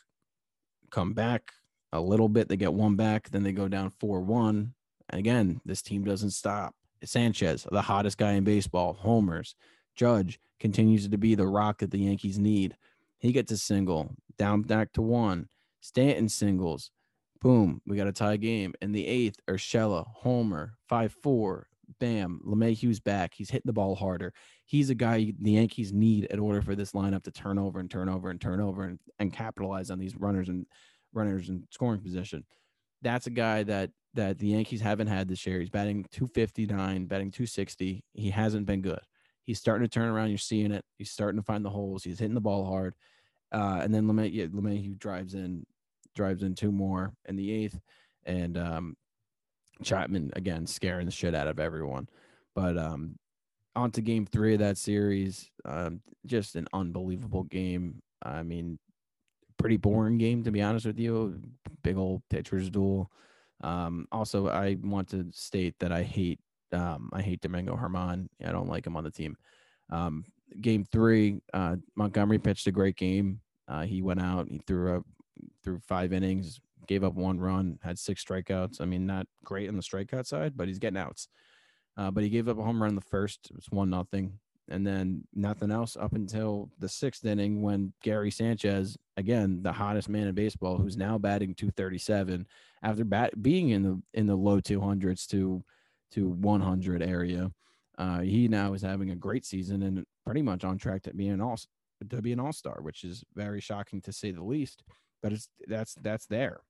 come 0.90 1.12
back 1.12 1.52
a 1.92 2.00
little 2.00 2.28
bit. 2.28 2.48
They 2.48 2.56
get 2.56 2.72
one 2.72 2.96
back, 2.96 3.30
then 3.30 3.42
they 3.42 3.52
go 3.52 3.68
down 3.68 3.90
4 3.90 4.20
1. 4.20 4.74
Again, 5.10 5.60
this 5.64 5.82
team 5.82 6.04
doesn't 6.04 6.30
stop. 6.30 6.74
Sanchez, 7.04 7.66
the 7.70 7.82
hottest 7.82 8.18
guy 8.18 8.32
in 8.32 8.44
baseball, 8.44 8.92
homers. 8.92 9.54
Judge 9.94 10.38
continues 10.60 11.08
to 11.08 11.18
be 11.18 11.34
the 11.34 11.46
rock 11.46 11.78
that 11.78 11.90
the 11.90 11.98
Yankees 11.98 12.38
need. 12.38 12.76
He 13.18 13.32
gets 13.32 13.52
a 13.52 13.58
single, 13.58 14.14
down 14.38 14.62
back 14.62 14.92
to 14.92 15.02
one. 15.02 15.48
Stanton 15.80 16.28
singles. 16.28 16.90
Boom, 17.40 17.82
we 17.86 17.96
got 17.96 18.06
a 18.06 18.12
tie 18.12 18.36
game. 18.36 18.72
In 18.80 18.92
the 18.92 19.06
eighth, 19.06 19.40
Urshela, 19.48 20.06
Homer, 20.06 20.74
5 20.88 21.12
4 21.12 21.68
bam, 22.02 22.40
LeMahieu's 22.44 22.98
back. 22.98 23.32
He's 23.32 23.48
hitting 23.48 23.62
the 23.68 23.72
ball 23.72 23.94
harder. 23.94 24.34
He's 24.64 24.90
a 24.90 24.94
guy 24.94 25.32
the 25.40 25.52
Yankees 25.52 25.92
need 25.92 26.24
in 26.24 26.40
order 26.40 26.60
for 26.60 26.74
this 26.74 26.90
lineup 26.90 27.22
to 27.22 27.30
turn 27.30 27.60
over 27.60 27.78
and 27.78 27.88
turn 27.88 28.08
over 28.08 28.28
and 28.28 28.40
turn 28.40 28.60
over 28.60 28.82
and, 28.82 28.98
and 29.20 29.32
capitalize 29.32 29.88
on 29.88 30.00
these 30.00 30.16
runners 30.16 30.48
and 30.48 30.66
runners 31.12 31.48
in 31.48 31.62
scoring 31.70 32.00
position. 32.00 32.44
That's 33.02 33.28
a 33.28 33.30
guy 33.30 33.62
that 33.62 33.90
that 34.14 34.40
the 34.40 34.48
Yankees 34.48 34.80
haven't 34.80 35.06
had 35.06 35.28
this 35.28 35.46
year. 35.46 35.60
He's 35.60 35.70
batting 35.70 36.04
259, 36.10 37.06
batting 37.06 37.30
260. 37.30 38.04
He 38.14 38.30
hasn't 38.30 38.66
been 38.66 38.82
good. 38.82 39.00
He's 39.44 39.60
starting 39.60 39.86
to 39.86 39.88
turn 39.88 40.08
around. 40.08 40.30
You're 40.30 40.38
seeing 40.38 40.72
it. 40.72 40.84
He's 40.98 41.12
starting 41.12 41.40
to 41.40 41.44
find 41.44 41.64
the 41.64 41.70
holes. 41.70 42.02
He's 42.02 42.18
hitting 42.18 42.34
the 42.34 42.40
ball 42.40 42.66
hard. 42.66 42.94
Uh, 43.52 43.80
and 43.80 43.94
then 43.94 44.06
LeMahieu 44.06 44.98
drives 44.98 45.34
in, 45.34 45.64
drives 46.16 46.42
in 46.42 46.56
two 46.56 46.72
more 46.72 47.12
in 47.28 47.36
the 47.36 47.52
eighth, 47.52 47.78
and 48.24 48.58
um, 48.58 48.96
Chapman 49.82 50.30
again 50.34 50.66
scaring 50.66 51.06
the 51.06 51.12
shit 51.12 51.34
out 51.34 51.48
of 51.48 51.60
everyone. 51.60 52.08
But 52.54 52.76
um, 52.76 53.18
on 53.74 53.90
to 53.92 54.02
game 54.02 54.26
three 54.26 54.54
of 54.54 54.60
that 54.60 54.78
series. 54.78 55.50
Um, 55.64 56.00
just 56.26 56.56
an 56.56 56.68
unbelievable 56.72 57.44
game. 57.44 58.02
I 58.22 58.42
mean, 58.42 58.78
pretty 59.58 59.76
boring 59.76 60.18
game 60.18 60.44
to 60.44 60.50
be 60.50 60.62
honest 60.62 60.86
with 60.86 60.98
you. 60.98 61.40
Big 61.82 61.96
old 61.96 62.22
pitchers 62.30 62.70
duel. 62.70 63.10
Um, 63.62 64.06
also, 64.10 64.48
I 64.48 64.76
want 64.82 65.08
to 65.10 65.26
state 65.32 65.76
that 65.80 65.92
I 65.92 66.02
hate 66.02 66.40
um, 66.72 67.10
I 67.12 67.22
hate 67.22 67.40
Domingo 67.40 67.76
Germán. 67.76 68.28
I 68.44 68.50
don't 68.50 68.68
like 68.68 68.86
him 68.86 68.96
on 68.96 69.04
the 69.04 69.10
team. 69.10 69.36
Um, 69.90 70.24
game 70.60 70.84
three, 70.84 71.40
uh, 71.52 71.76
Montgomery 71.96 72.38
pitched 72.38 72.66
a 72.66 72.72
great 72.72 72.96
game. 72.96 73.40
Uh, 73.68 73.82
he 73.82 74.02
went 74.02 74.20
out. 74.20 74.48
He 74.48 74.58
threw 74.58 74.96
a 74.96 75.02
threw 75.62 75.78
five 75.78 76.12
innings, 76.12 76.60
gave 76.86 77.04
up 77.04 77.14
one 77.14 77.40
run, 77.40 77.78
had 77.82 77.98
six 77.98 78.24
strikeouts. 78.24 78.80
I 78.80 78.84
mean, 78.84 79.06
not 79.06 79.26
great 79.44 79.68
on 79.68 79.76
the 79.76 79.82
strikeout 79.82 80.26
side, 80.26 80.56
but 80.56 80.68
he's 80.68 80.78
getting 80.78 80.98
outs. 80.98 81.28
Uh, 81.96 82.10
but 82.10 82.22
he 82.22 82.30
gave 82.30 82.48
up 82.48 82.58
a 82.58 82.62
home 82.62 82.80
run 82.80 82.90
in 82.90 82.94
the 82.96 83.02
first. 83.02 83.48
It 83.50 83.56
was 83.56 83.66
one 83.70 83.90
nothing, 83.90 84.38
and 84.68 84.86
then 84.86 85.24
nothing 85.34 85.70
else 85.70 85.96
up 85.96 86.14
until 86.14 86.70
the 86.78 86.88
sixth 86.88 87.24
inning 87.24 87.62
when 87.62 87.92
Gary 88.02 88.30
Sanchez, 88.30 88.96
again 89.16 89.62
the 89.62 89.72
hottest 89.72 90.08
man 90.08 90.26
in 90.26 90.34
baseball, 90.34 90.78
who's 90.78 90.96
now 90.96 91.18
batting 91.18 91.54
237 91.54 92.46
after 92.82 93.04
bat 93.04 93.42
being 93.42 93.70
in 93.70 93.82
the 93.82 94.02
in 94.14 94.26
the 94.26 94.34
low 94.34 94.60
200s 94.60 95.26
to 95.28 95.62
to 96.12 96.28
100 96.28 97.02
area. 97.02 97.50
Uh, 97.98 98.20
he 98.20 98.48
now 98.48 98.72
is 98.72 98.82
having 98.82 99.10
a 99.10 99.16
great 99.16 99.44
season 99.44 99.82
and 99.82 100.04
pretty 100.24 100.42
much 100.42 100.64
on 100.64 100.78
track 100.78 101.02
to 101.02 101.14
be 101.14 101.28
an 101.28 101.40
all 101.40 101.58
to 102.08 102.22
be 102.22 102.32
an 102.32 102.40
all 102.40 102.52
star, 102.52 102.80
which 102.80 103.04
is 103.04 103.22
very 103.34 103.60
shocking 103.60 104.00
to 104.02 104.12
say 104.12 104.30
the 104.30 104.42
least. 104.42 104.82
But 105.22 105.32
it's 105.32 105.48
that's 105.66 105.94
that's 105.96 106.26
there. 106.26 106.60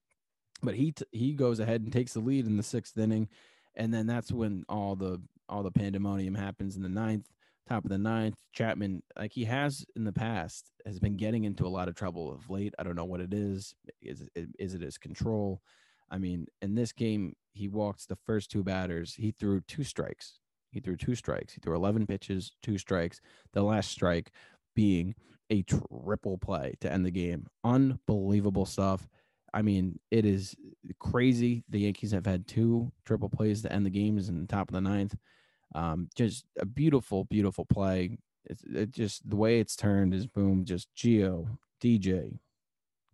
But 0.63 0.75
he 0.75 0.93
t- 0.93 1.05
he 1.11 1.33
goes 1.33 1.61
ahead 1.61 1.83
and 1.83 1.93
takes 1.93 2.13
the 2.13 2.21
lead 2.21 2.47
in 2.47 2.57
the 2.57 2.63
sixth 2.63 2.97
inning, 2.97 3.29
and 3.75 3.93
then 3.93 4.07
that's 4.07 4.31
when 4.31 4.65
all 4.69 4.97
the 4.97 5.21
all 5.49 5.63
the 5.63 5.71
pandemonium 5.71 6.35
happens 6.35 6.77
in 6.77 6.83
the 6.83 6.89
ninth, 6.89 7.29
top 7.69 7.85
of 7.85 7.91
the 7.91 7.99
ninth. 7.99 8.37
Chapman, 8.53 9.03
like 9.19 9.33
he 9.33 9.45
has 9.45 9.85
in 9.97 10.05
the 10.05 10.13
past, 10.13 10.71
has 10.87 10.99
been 10.99 11.17
getting 11.17 11.45
into 11.45 11.67
a 11.67 11.69
lot 11.69 11.89
of 11.89 11.95
trouble 11.95 12.33
of 12.33 12.49
late. 12.49 12.75
I 12.79 12.83
don't 12.85 12.97
know 12.97 13.05
what 13.05 13.21
it 13.21 13.35
is. 13.35 13.75
Is 14.01 14.23
it, 14.35 14.49
is 14.59 14.75
it 14.75 14.83
his 14.83 14.99
control? 14.99 15.61
I 16.11 16.19
mean, 16.19 16.47
in 16.61 16.75
this 16.75 16.93
game, 16.93 17.35
he 17.55 17.69
walked 17.69 18.09
the 18.09 18.19
first 18.27 18.51
two 18.51 18.63
batters. 18.63 19.15
He 19.15 19.33
threw 19.33 19.61
two 19.63 19.83
strikes. 19.83 20.39
He 20.71 20.81
threw 20.81 20.97
two 20.97 21.15
strikes. 21.15 21.55
He 21.55 21.61
threw 21.61 21.75
11 21.75 22.07
pitches, 22.07 22.53
two 22.63 22.79
strikes. 22.79 23.21
The 23.53 23.63
last 23.63 23.91
strike 23.91 24.31
being 24.75 25.15
a 25.51 25.63
triple 25.63 26.39
play 26.39 26.75
to 26.81 26.91
end 26.91 27.05
the 27.05 27.11
game. 27.11 27.47
Unbelievable 27.65 28.67
stuff. 28.67 29.09
I 29.55 29.63
mean, 29.63 29.99
it 30.11 30.25
is 30.25 30.55
crazy. 30.99 31.65
The 31.69 31.81
Yankees 31.81 32.13
have 32.13 32.27
had 32.27 32.47
two 32.47 32.91
triple 33.05 33.29
plays 33.29 33.63
to 33.63 33.73
end 33.73 33.87
the 33.87 33.91
games 33.91 34.29
in 34.29 34.41
the 34.41 34.47
top 34.47 34.69
of 34.69 34.75
the 34.75 34.81
ninth. 34.81 35.15
Um, 35.75 36.09
just 36.15 36.47
a 36.59 36.67
beautiful, 36.67 37.25
beautiful 37.25 37.65
play. 37.65 38.19
It's 38.45 38.65
it 38.65 38.91
just 38.91 39.29
the 39.29 39.37
way 39.37 39.61
it's 39.61 39.77
turned 39.77 40.15
is 40.15 40.27
boom, 40.27 40.65
just 40.65 40.89
Gio, 40.97 41.47
DJ, 41.83 42.39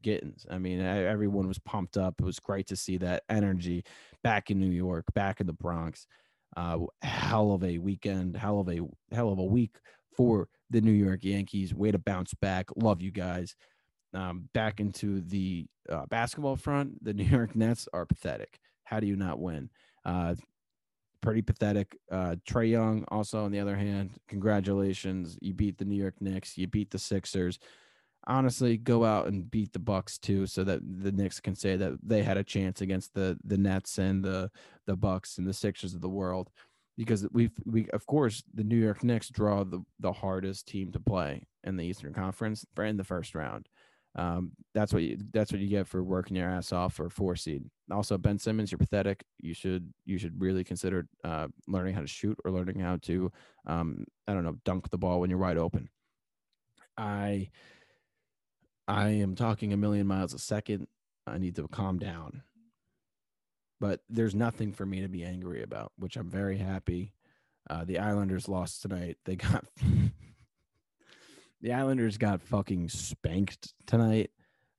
Gittens. 0.03 0.47
I 0.51 0.59
mean, 0.59 0.81
everyone 0.81 1.49
was 1.49 1.59
pumped 1.59 1.97
up. 1.97 2.15
It 2.19 2.25
was 2.25 2.41
great 2.41 2.67
to 2.69 2.77
see 2.77 2.97
that 2.99 3.25
energy 3.29 3.85
back 4.23 4.51
in 4.51 4.59
New 4.59 4.71
York, 4.71 5.05
back 5.15 5.41
in 5.41 5.47
the 5.47 5.53
Bronx. 5.53 6.07
Uh, 6.57 6.79
hell 7.03 7.53
of 7.53 7.63
a 7.63 7.79
weekend, 7.79 8.37
hell 8.37 8.61
of 8.61 8.69
a 8.69 8.81
hell 9.13 9.31
of 9.31 9.39
a 9.39 9.45
week 9.45 9.77
for 10.17 10.49
the 10.71 10.81
New 10.81 10.93
York 10.93 11.21
Yankees. 11.23 11.75
Way 11.75 11.93
to 11.93 11.99
bounce 11.99 12.35
back. 12.35 12.67
Love 12.77 13.03
you 13.03 13.11
guys. 13.11 13.55
Um, 14.15 14.49
back 14.55 14.81
into 14.81 15.21
the 15.21 15.67
uh, 15.89 16.07
basketball 16.07 16.57
front, 16.57 17.05
the 17.05 17.13
New 17.15 17.25
York 17.25 17.55
Nets 17.55 17.89
are 17.93 18.07
pathetic. 18.07 18.59
How 18.85 19.01
do 19.01 19.07
you 19.07 19.17
not 19.17 19.39
win? 19.39 19.71
Uh, 20.05 20.35
pretty 21.21 21.43
pathetic. 21.43 21.99
Uh, 22.11 22.37
Trae 22.49 22.71
Young, 22.71 23.05
also 23.09 23.45
on 23.45 23.53
the 23.53 23.61
other 23.61 23.77
hand, 23.77 24.13
congratulations. 24.29 25.37
You 25.43 25.53
beat 25.53 25.77
the 25.77 25.85
New 25.85 25.97
York 25.97 26.15
Knicks. 26.21 26.57
You 26.57 26.67
beat 26.67 26.91
the 26.91 26.99
Sixers 26.99 27.59
honestly 28.29 28.77
go 28.77 29.05
out 29.05 29.27
and 29.27 29.51
beat 29.51 29.73
the 29.73 29.79
Bucks 29.79 30.19
too, 30.19 30.47
so 30.47 30.63
that 30.65 30.81
the 31.03 31.11
Knicks 31.11 31.41
can 31.41 31.55
say 31.55 31.77
that 31.77 31.99
they 32.03 32.23
had 32.23 32.37
a 32.37 32.45
chance 32.45 32.81
against 32.81 33.15
the 33.15 33.39
the 33.45 33.59
Nets 33.59 33.99
and 33.99 34.23
the 34.23 34.51
the 34.87 34.97
Bucks 34.97 35.39
and 35.39 35.47
the 35.47 35.55
Sixers 35.55 35.95
of 35.95 36.01
the 36.01 36.09
world. 36.09 36.51
Because 36.97 37.27
we 37.33 37.51
we 37.65 37.89
of 37.91 38.07
course 38.07 38.43
the 38.55 38.65
New 38.65 38.77
York 38.77 39.03
Knicks 39.03 39.29
draw 39.29 39.65
the 39.65 39.83
the 39.99 40.13
hardest 40.13 40.69
team 40.69 40.93
to 40.93 41.01
play 41.01 41.45
in 41.65 41.77
the 41.77 41.85
Eastern 41.85 42.13
Conference 42.13 42.65
in 42.79 42.97
the 42.97 43.05
first 43.05 43.35
round. 43.35 43.69
Um, 44.19 44.51
that's 44.75 44.93
what 44.93 45.03
you 45.03 45.17
that's 45.33 45.53
what 45.53 45.61
you 45.61 45.69
get 45.69 45.87
for 45.87 46.03
working 46.03 46.37
your 46.37 46.51
ass 46.51 46.73
off 46.73 46.95
for 46.95 47.09
four 47.09 47.37
seed. 47.37 47.63
Also, 47.91 48.19
Ben 48.19 48.37
Simmons, 48.37 48.73
you're 48.73 48.79
pathetic. 48.79 49.23
You 49.39 49.55
should 49.55 49.93
you 50.05 50.19
should 50.19 50.41
really 50.41 50.65
consider 50.65 51.07
uh, 51.23 51.47
learning 51.69 51.95
how 51.95 52.01
to 52.01 52.09
shoot 52.09 52.37
or 52.45 52.51
learning 52.51 52.81
how 52.81 52.97
to 53.03 53.31
um, 53.67 54.05
I 54.27 54.35
don't 54.35 54.45
know 54.45 54.57
dunk 54.65 54.91
the 54.91 54.99
ball 54.99 55.21
when 55.21 55.31
you're 55.31 55.39
wide 55.39 55.57
open. 55.57 55.89
I 56.97 57.51
I 58.89 59.11
am 59.11 59.37
talking 59.37 59.73
a 59.73 59.77
million 59.77 60.09
miles 60.09 60.35
a 60.35 60.39
second. 60.39 60.89
I 61.25 61.39
need 61.39 61.55
to 61.57 61.69
calm 61.69 61.99
down. 61.99 62.43
But 63.81 64.01
there's 64.09 64.35
nothing 64.35 64.73
for 64.73 64.85
me 64.85 65.03
to 65.03 65.09
be 65.09 65.23
angry 65.23 65.63
about, 65.63 65.93
which 65.97 66.17
I'm 66.17 66.29
very 66.29 66.57
happy. 66.59 67.13
Uh, 67.71 67.85
the 67.85 68.01
Islanders 68.01 68.49
lost 68.49 68.83
tonight. 68.83 69.19
They 69.25 69.37
got 69.37 69.65
the 71.61 71.73
Islanders 71.73 72.19
got 72.19 72.43
fucking 72.43 72.89
spanked 72.89 73.73
tonight. 73.87 74.31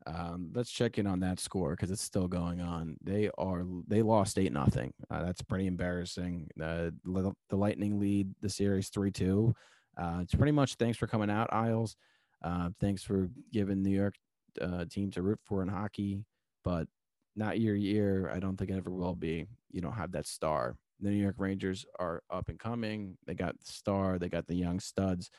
Um, 0.08 0.52
let's 0.56 0.72
check 0.72 0.98
in 0.98 1.06
on 1.06 1.20
that 1.20 1.40
score 1.40 1.72
because 1.72 1.92
it's 1.92 2.02
still 2.02 2.28
going 2.28 2.62
on. 2.62 2.98
They 3.04 3.30
are 3.38 3.64
they 3.88 4.02
lost 4.02 4.40
eight 4.40 4.54
nothing. 4.54 4.94
Uh, 5.12 5.24
that's 5.24 5.42
pretty 5.42 5.68
embarrassing. 5.68 6.48
Uh, 6.62 6.92
the 7.06 7.56
Lightning 7.56 8.00
lead 8.00 8.34
the 8.42 8.50
series 8.50 8.90
three 8.90 9.12
two. 9.12 9.54
Uh, 9.98 10.20
it's 10.22 10.34
pretty 10.34 10.54
much 10.54 10.76
thanks 10.76 10.98
for 10.98 11.08
coming 11.08 11.30
out, 11.30 11.54
Isles. 11.54 11.96
Uh, 12.44 12.70
thanks 12.80 13.04
for 13.04 13.30
giving 13.52 13.84
New 13.84 13.96
York 13.96 14.16
uh, 14.62 14.86
team 14.86 15.12
to 15.12 15.22
root 15.22 15.40
for 15.44 15.62
in 15.62 15.68
hockey, 15.68 16.24
but 16.64 16.88
not 17.36 17.60
your 17.60 17.76
year. 17.76 18.32
I 18.34 18.40
don't 18.40 18.58
think 18.58 18.72
it 18.72 18.78
ever 18.78 18.92
will 18.92 19.16
be. 19.16 19.46
You 19.72 19.82
don't 19.82 19.94
have 19.94 20.14
that 20.14 20.26
star. 20.26 20.76
The 21.02 21.10
New 21.10 21.22
York 21.22 21.36
Rangers 21.38 21.86
are 22.00 22.24
up 22.32 22.50
and 22.50 22.60
coming. 22.60 23.18
They 23.28 23.34
got 23.34 23.60
the 23.60 23.72
star. 23.72 24.18
They 24.18 24.30
got 24.30 24.48
the 24.48 24.56
young 24.56 24.80
studs. 24.80 25.30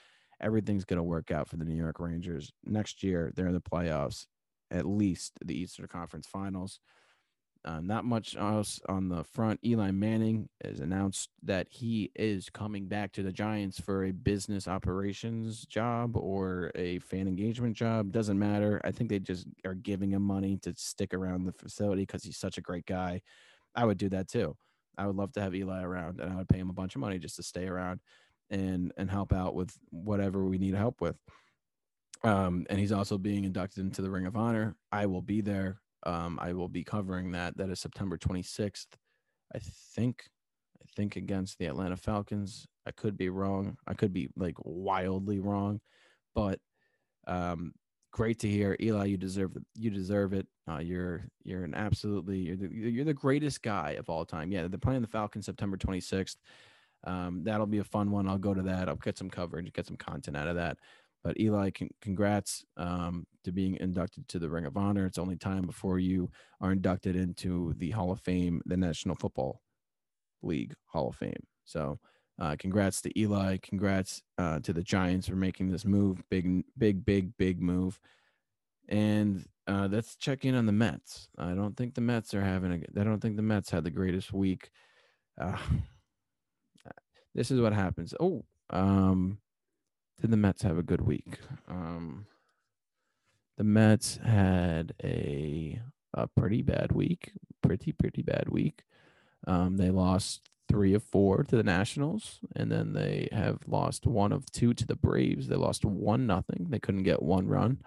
Everything's 0.41 0.85
going 0.85 0.99
to 0.99 1.03
work 1.03 1.31
out 1.31 1.49
for 1.49 1.57
the 1.57 1.65
New 1.65 1.75
York 1.75 2.01
Rangers 2.01 2.53
next 2.65 3.03
year. 3.03 3.33
They're 3.35 3.49
in 3.49 3.55
the 3.55 3.61
playoffs, 3.61 4.27
at 4.71 4.87
least 4.87 5.35
the 5.45 5.59
Eastern 5.59 5.87
Conference 5.87 6.27
Finals. 6.27 6.81
Uh, 7.63 7.81
not 7.81 8.07
much 8.07 8.37
else 8.37 8.81
on 8.89 9.11
the 9.11 9.23
front. 9.23 9.61
Eli 9.63 9.91
Manning 9.91 10.49
has 10.65 10.81
announced 10.81 11.29
that 11.43 11.67
he 11.69 12.11
is 12.17 12.49
coming 12.49 12.87
back 12.87 13.13
to 13.13 13.23
the 13.23 13.33
Giants 13.33 13.79
for 13.79 14.05
a 14.05 14.13
business 14.13 14.67
operations 14.67 15.67
job 15.67 16.17
or 16.17 16.73
a 16.75 17.01
fan 17.01 17.29
engagement 17.29 17.77
job. 17.77 18.13
Doesn't 18.13 18.39
matter. 18.39 18.81
I 18.83 18.93
think 18.93 19.11
they 19.11 19.19
just 19.19 19.47
are 19.67 19.75
giving 19.75 20.13
him 20.13 20.23
money 20.23 20.57
to 20.63 20.73
stick 20.75 21.13
around 21.13 21.45
the 21.45 21.53
facility 21.53 22.03
because 22.03 22.25
he's 22.25 22.39
such 22.39 22.57
a 22.57 22.63
great 22.63 22.87
guy. 22.87 23.21
I 23.75 23.85
would 23.85 23.99
do 23.99 24.09
that 24.09 24.29
too. 24.29 24.57
I 24.97 25.07
would 25.07 25.17
love 25.17 25.33
to 25.33 25.43
have 25.43 25.55
Eli 25.55 25.83
around, 25.83 26.21
and 26.21 26.33
I 26.33 26.37
would 26.37 26.49
pay 26.49 26.59
him 26.59 26.71
a 26.71 26.75
bunch 26.75 26.95
of 26.95 27.01
money 27.03 27.19
just 27.19 27.37
to 27.37 27.43
stay 27.43 27.67
around 27.67 28.01
and 28.51 28.93
and 28.97 29.11
help 29.11 29.33
out 29.33 29.55
with 29.55 29.77
whatever 29.91 30.45
we 30.45 30.59
need 30.59 30.75
help 30.75 31.01
with. 31.01 31.17
Um, 32.23 32.67
and 32.69 32.79
he's 32.79 32.93
also 32.93 33.17
being 33.17 33.45
inducted 33.45 33.85
into 33.85 34.03
the 34.03 34.11
Ring 34.11 34.27
of 34.27 34.37
Honor. 34.37 34.77
I 34.93 35.07
will 35.07 35.23
be 35.23 35.41
there. 35.41 35.81
Um, 36.05 36.39
I 36.41 36.53
will 36.53 36.69
be 36.69 36.85
covering 36.85 37.33
that. 37.33 37.57
That 37.57 37.71
is 37.71 37.81
September 37.81 38.19
26th. 38.19 38.87
I 39.55 39.59
think. 39.95 40.29
I 40.83 40.87
think 40.97 41.17
against 41.17 41.59
the 41.59 41.67
Atlanta 41.67 41.97
Falcons. 41.97 42.67
I 42.87 42.91
could 42.91 43.17
be 43.17 43.29
wrong. 43.29 43.77
I 43.87 43.95
could 43.95 44.13
be 44.13 44.31
like 44.37 44.57
wildly 44.65 45.39
wrong, 45.39 45.81
but 46.35 46.59
um, 47.27 47.73
great 48.13 48.39
to 48.41 48.49
hear, 48.49 48.77
Eli. 48.81 49.07
You 49.07 49.17
deserve 49.17 49.57
it. 49.57 49.63
You 49.75 49.91
deserve 49.91 50.33
it. 50.33 50.47
Uh, 50.69 50.79
you're 50.79 51.27
you're 51.45 51.65
an 51.65 51.75
absolutely 51.75 52.39
you're 52.39 52.57
the, 52.57 52.69
you're 52.73 53.05
the 53.05 53.15
greatest 53.15 53.63
guy 53.63 53.97
of 53.99 54.09
all 54.09 54.25
time. 54.25 54.51
Yeah, 54.51 54.67
they're 54.69 54.79
playing 54.79 55.03
the 55.03 55.09
Falcons 55.09 55.47
September 55.47 55.77
26th. 55.77 56.37
Um, 57.05 57.43
that'll 57.45 57.67
be 57.67 57.79
a 57.79 57.85
fun 57.85 58.11
one. 58.11 58.29
I'll 58.29 58.39
go 58.39 58.55
to 58.55 58.63
that. 58.63 58.89
I'll 58.89 58.97
get 58.97 59.19
some 59.19 59.31
coverage, 59.31 59.73
get 59.73 59.87
some 59.87 59.97
content 59.97 60.37
out 60.37 60.49
of 60.49 60.57
that. 60.57 60.77
But 61.23 61.39
Eli, 61.39 61.71
con- 61.71 61.91
congrats 62.01 62.65
um, 62.77 63.27
to 63.45 63.53
being 63.53 63.77
inducted 63.77 64.27
to 64.29 64.39
the 64.39 64.49
Ring 64.49 64.67
of 64.67 64.77
Honor. 64.77 65.07
It's 65.07 65.19
only 65.19 65.37
time 65.37 65.67
before 65.67 65.99
you 65.99 66.31
are 66.61 66.73
inducted 66.73 67.17
into 67.17 67.75
the 67.79 67.91
Hall 67.91 68.11
of 68.11 68.21
Fame, 68.21 68.63
the 68.67 68.77
National 68.77 69.17
Football 69.17 69.61
League 70.43 70.75
Hall 70.87 71.09
of 71.09 71.17
Fame. 71.17 71.43
So, 71.65 71.99
uh, 72.39 72.57
congrats 72.59 73.03
to 73.03 73.21
Eli. 73.21 73.59
Congrats 73.63 74.23
uh, 74.39 74.61
to 74.61 74.73
the 74.73 74.83
Giants 74.83 75.29
for 75.29 75.37
making 75.37 75.71
this 75.71 75.85
move. 75.85 76.23
Big, 76.31 76.65
big, 76.79 77.05
big, 77.05 77.37
big 77.37 77.61
move. 77.61 78.01
And 78.89 79.45
uh, 79.67 79.89
let's 79.91 80.17
check 80.17 80.45
in 80.47 80.55
on 80.55 80.65
the 80.65 80.73
Mets. 80.73 81.29
I 81.39 81.53
don't 81.53 81.77
think 81.77 81.95
the 81.95 82.01
Mets 82.01 82.33
are 82.35 82.43
having 82.43 82.73
a. 82.73 83.01
I 83.01 83.05
don't 83.05 83.21
think 83.21 83.37
the 83.37 83.43
Mets 83.43 83.71
had 83.71 83.85
the 83.85 83.91
greatest 83.91 84.33
week. 84.33 84.71
This 87.35 87.51
is 87.51 87.61
what 87.61 87.73
happens. 87.73 88.15
Oh, 88.19 88.45
um, 88.71 89.39
did 90.21 90.31
the 90.31 90.37
Mets 90.37 90.63
have 90.63 90.79
a 90.79 90.83
good 90.83 91.01
week? 91.01 91.39
Um, 91.69 92.27
the 93.57 93.65
Mets 93.65 94.19
had 94.25 94.95
a 95.03 95.81
a 96.13 96.27
pretty 96.27 96.63
bad 96.63 96.93
week, 96.93 97.33
pretty 97.63 97.93
pretty 97.93 98.23
bad 98.23 98.49
week. 98.49 98.83
Um, 99.47 99.77
they 99.77 99.91
lost 99.91 100.49
three 100.69 100.95
of 100.95 101.03
four 101.03 101.43
to 101.45 101.57
the 101.57 101.63
Nationals, 101.63 102.41
and 102.55 102.71
then 102.71 102.93
they 102.93 103.29
have 103.33 103.59
lost 103.67 104.07
one 104.07 104.33
of 104.33 104.51
two 104.51 104.75
to 104.75 104.87
the 104.87 104.97
Braves. 104.97 105.49
They 105.49 105.57
lost 105.57 105.85
one 105.85 106.27
nothing. 106.27 106.67
They 106.69 106.79
couldn't 106.79 107.05
get 107.05 107.23
one 107.23 107.47
run. 107.47 107.79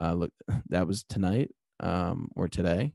Uh, 0.00 0.14
look, 0.14 0.32
that 0.68 0.86
was 0.86 1.02
tonight 1.02 1.50
um, 1.80 2.28
or 2.36 2.48
today. 2.48 2.94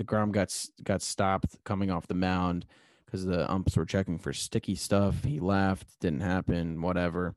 Degrom 0.00 0.32
got 0.32 0.52
got 0.82 1.02
stopped 1.02 1.56
coming 1.64 1.90
off 1.90 2.08
the 2.08 2.14
mound 2.14 2.66
because 3.14 3.26
the 3.26 3.48
umps 3.48 3.76
were 3.76 3.86
checking 3.86 4.18
for 4.18 4.32
sticky 4.32 4.74
stuff. 4.74 5.22
He 5.22 5.38
laughed, 5.38 5.86
didn't 6.00 6.22
happen, 6.22 6.82
whatever. 6.82 7.36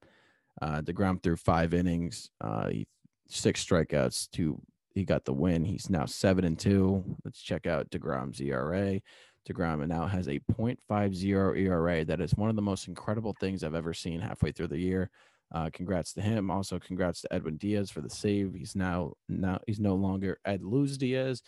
Uh, 0.59 0.81
Degrom 0.81 1.21
threw 1.21 1.35
five 1.35 1.71
innings, 1.71 2.31
uh, 2.41 2.69
he, 2.69 2.87
six 3.27 3.63
strikeouts. 3.63 4.31
To 4.31 4.59
he 4.95 5.03
got 5.03 5.25
the 5.25 5.33
win. 5.33 5.63
He's 5.63 5.87
now 5.87 6.05
seven 6.07 6.45
and 6.45 6.57
two. 6.57 7.03
Let's 7.23 7.39
check 7.39 7.67
out 7.67 7.91
Degrom's 7.91 8.41
ERA. 8.41 8.99
Degrom 9.47 9.87
now 9.87 10.07
has 10.07 10.27
a 10.27 10.39
.50 10.51 11.55
ERA. 11.55 12.03
That 12.03 12.21
is 12.21 12.33
one 12.33 12.49
of 12.49 12.55
the 12.55 12.61
most 12.63 12.87
incredible 12.87 13.35
things 13.39 13.63
I've 13.63 13.75
ever 13.75 13.93
seen 13.93 14.19
halfway 14.19 14.51
through 14.51 14.69
the 14.69 14.79
year. 14.79 15.11
Uh, 15.53 15.69
congrats 15.71 16.11
to 16.13 16.21
him. 16.21 16.49
Also, 16.49 16.79
congrats 16.79 17.21
to 17.21 17.31
Edwin 17.31 17.57
Diaz 17.57 17.91
for 17.91 18.01
the 18.01 18.09
save. 18.09 18.55
He's 18.55 18.75
now 18.75 19.13
now 19.29 19.59
he's 19.67 19.79
no 19.79 19.93
longer 19.93 20.39
Ed 20.43 20.63
Luz 20.63 20.97
Diaz. 20.97 21.43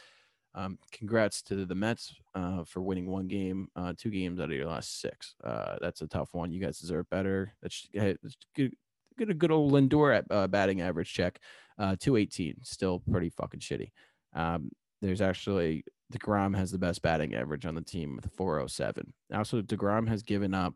Um, 0.55 0.79
congrats 0.91 1.41
to 1.43 1.65
the 1.65 1.75
Mets 1.75 2.15
uh, 2.33 2.63
for 2.63 2.81
winning 2.81 3.09
one 3.09 3.27
game, 3.27 3.69
uh, 3.75 3.93
two 3.97 4.09
games 4.09 4.39
out 4.39 4.49
of 4.49 4.55
your 4.55 4.65
last 4.65 4.99
six. 4.99 5.35
Uh, 5.43 5.77
that's 5.79 6.01
a 6.01 6.07
tough 6.07 6.33
one. 6.33 6.51
You 6.51 6.59
guys 6.59 6.79
deserve 6.79 7.09
better. 7.09 7.53
Let's 7.61 7.87
get, 7.93 8.75
get 9.17 9.29
a 9.29 9.33
good 9.33 9.51
old 9.51 9.71
Lindor 9.71 10.17
at 10.17 10.25
uh, 10.31 10.47
batting 10.47 10.81
average 10.81 11.13
check. 11.13 11.39
Uh, 11.77 11.95
218, 11.99 12.55
still 12.63 13.01
pretty 13.11 13.29
fucking 13.29 13.59
shitty. 13.59 13.91
Um, 14.33 14.71
there's 15.01 15.21
actually 15.21 15.85
DeGrom 16.11 16.57
has 16.57 16.71
the 16.71 16.77
best 16.77 17.01
batting 17.01 17.35
average 17.35 17.65
on 17.65 17.75
the 17.75 17.81
team 17.81 18.15
with 18.15 18.31
407. 18.35 19.13
Also, 19.33 19.61
DeGrom 19.61 20.07
has 20.09 20.23
given 20.23 20.53
up 20.53 20.73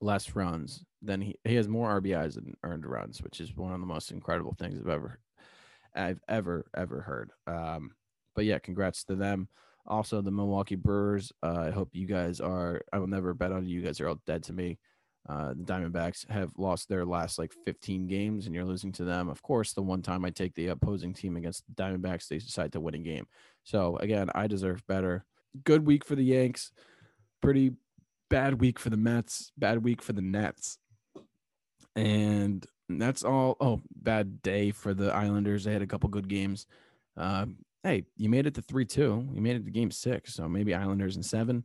less 0.00 0.36
runs 0.36 0.84
than 1.02 1.20
he 1.20 1.36
he 1.44 1.56
has 1.56 1.66
more 1.66 2.00
RBIs 2.00 2.34
than 2.34 2.54
earned 2.62 2.86
runs, 2.86 3.22
which 3.22 3.40
is 3.40 3.56
one 3.56 3.72
of 3.72 3.80
the 3.80 3.86
most 3.86 4.12
incredible 4.12 4.54
things 4.58 4.78
I've 4.80 4.88
ever 4.88 5.18
I've 5.94 6.20
ever 6.28 6.66
ever 6.76 7.00
heard. 7.00 7.32
Um, 7.46 7.92
but 8.38 8.44
yeah, 8.44 8.60
congrats 8.60 9.02
to 9.02 9.16
them. 9.16 9.48
Also, 9.84 10.22
the 10.22 10.30
Milwaukee 10.30 10.76
Brewers. 10.76 11.32
Uh, 11.42 11.64
I 11.66 11.70
hope 11.70 11.88
you 11.92 12.06
guys 12.06 12.40
are. 12.40 12.82
I 12.92 13.00
will 13.00 13.08
never 13.08 13.34
bet 13.34 13.50
on 13.50 13.66
you. 13.66 13.80
You 13.80 13.84
guys 13.84 14.00
are 14.00 14.06
all 14.06 14.20
dead 14.28 14.44
to 14.44 14.52
me. 14.52 14.78
Uh, 15.28 15.54
the 15.54 15.64
Diamondbacks 15.64 16.30
have 16.30 16.52
lost 16.56 16.88
their 16.88 17.04
last 17.04 17.36
like 17.36 17.52
15 17.64 18.06
games, 18.06 18.46
and 18.46 18.54
you're 18.54 18.64
losing 18.64 18.92
to 18.92 19.02
them. 19.02 19.28
Of 19.28 19.42
course, 19.42 19.72
the 19.72 19.82
one 19.82 20.02
time 20.02 20.24
I 20.24 20.30
take 20.30 20.54
the 20.54 20.68
opposing 20.68 21.14
team 21.14 21.36
against 21.36 21.64
the 21.66 21.82
Diamondbacks, 21.82 22.28
they 22.28 22.38
decide 22.38 22.70
to 22.74 22.80
win 22.80 22.94
a 22.94 22.98
game. 22.98 23.26
So 23.64 23.96
again, 23.96 24.30
I 24.36 24.46
deserve 24.46 24.86
better. 24.86 25.24
Good 25.64 25.84
week 25.84 26.04
for 26.04 26.14
the 26.14 26.22
Yanks. 26.22 26.70
Pretty 27.42 27.72
bad 28.30 28.60
week 28.60 28.78
for 28.78 28.90
the 28.90 28.96
Mets. 28.96 29.50
Bad 29.58 29.82
week 29.82 30.00
for 30.00 30.12
the 30.12 30.22
Nets. 30.22 30.78
And 31.96 32.64
that's 32.88 33.24
all. 33.24 33.56
Oh, 33.58 33.80
bad 33.96 34.42
day 34.42 34.70
for 34.70 34.94
the 34.94 35.12
Islanders. 35.12 35.64
They 35.64 35.72
had 35.72 35.82
a 35.82 35.88
couple 35.88 36.08
good 36.08 36.28
games. 36.28 36.68
Uh, 37.16 37.46
hey, 37.84 38.04
you 38.16 38.28
made 38.28 38.46
it 38.46 38.54
to 38.54 38.62
three 38.62 38.84
two. 38.84 39.28
You 39.32 39.40
made 39.40 39.56
it 39.56 39.64
to 39.64 39.70
game 39.70 39.90
six. 39.90 40.34
So 40.34 40.48
maybe 40.48 40.74
Islanders 40.74 41.16
in 41.16 41.22
seven, 41.22 41.64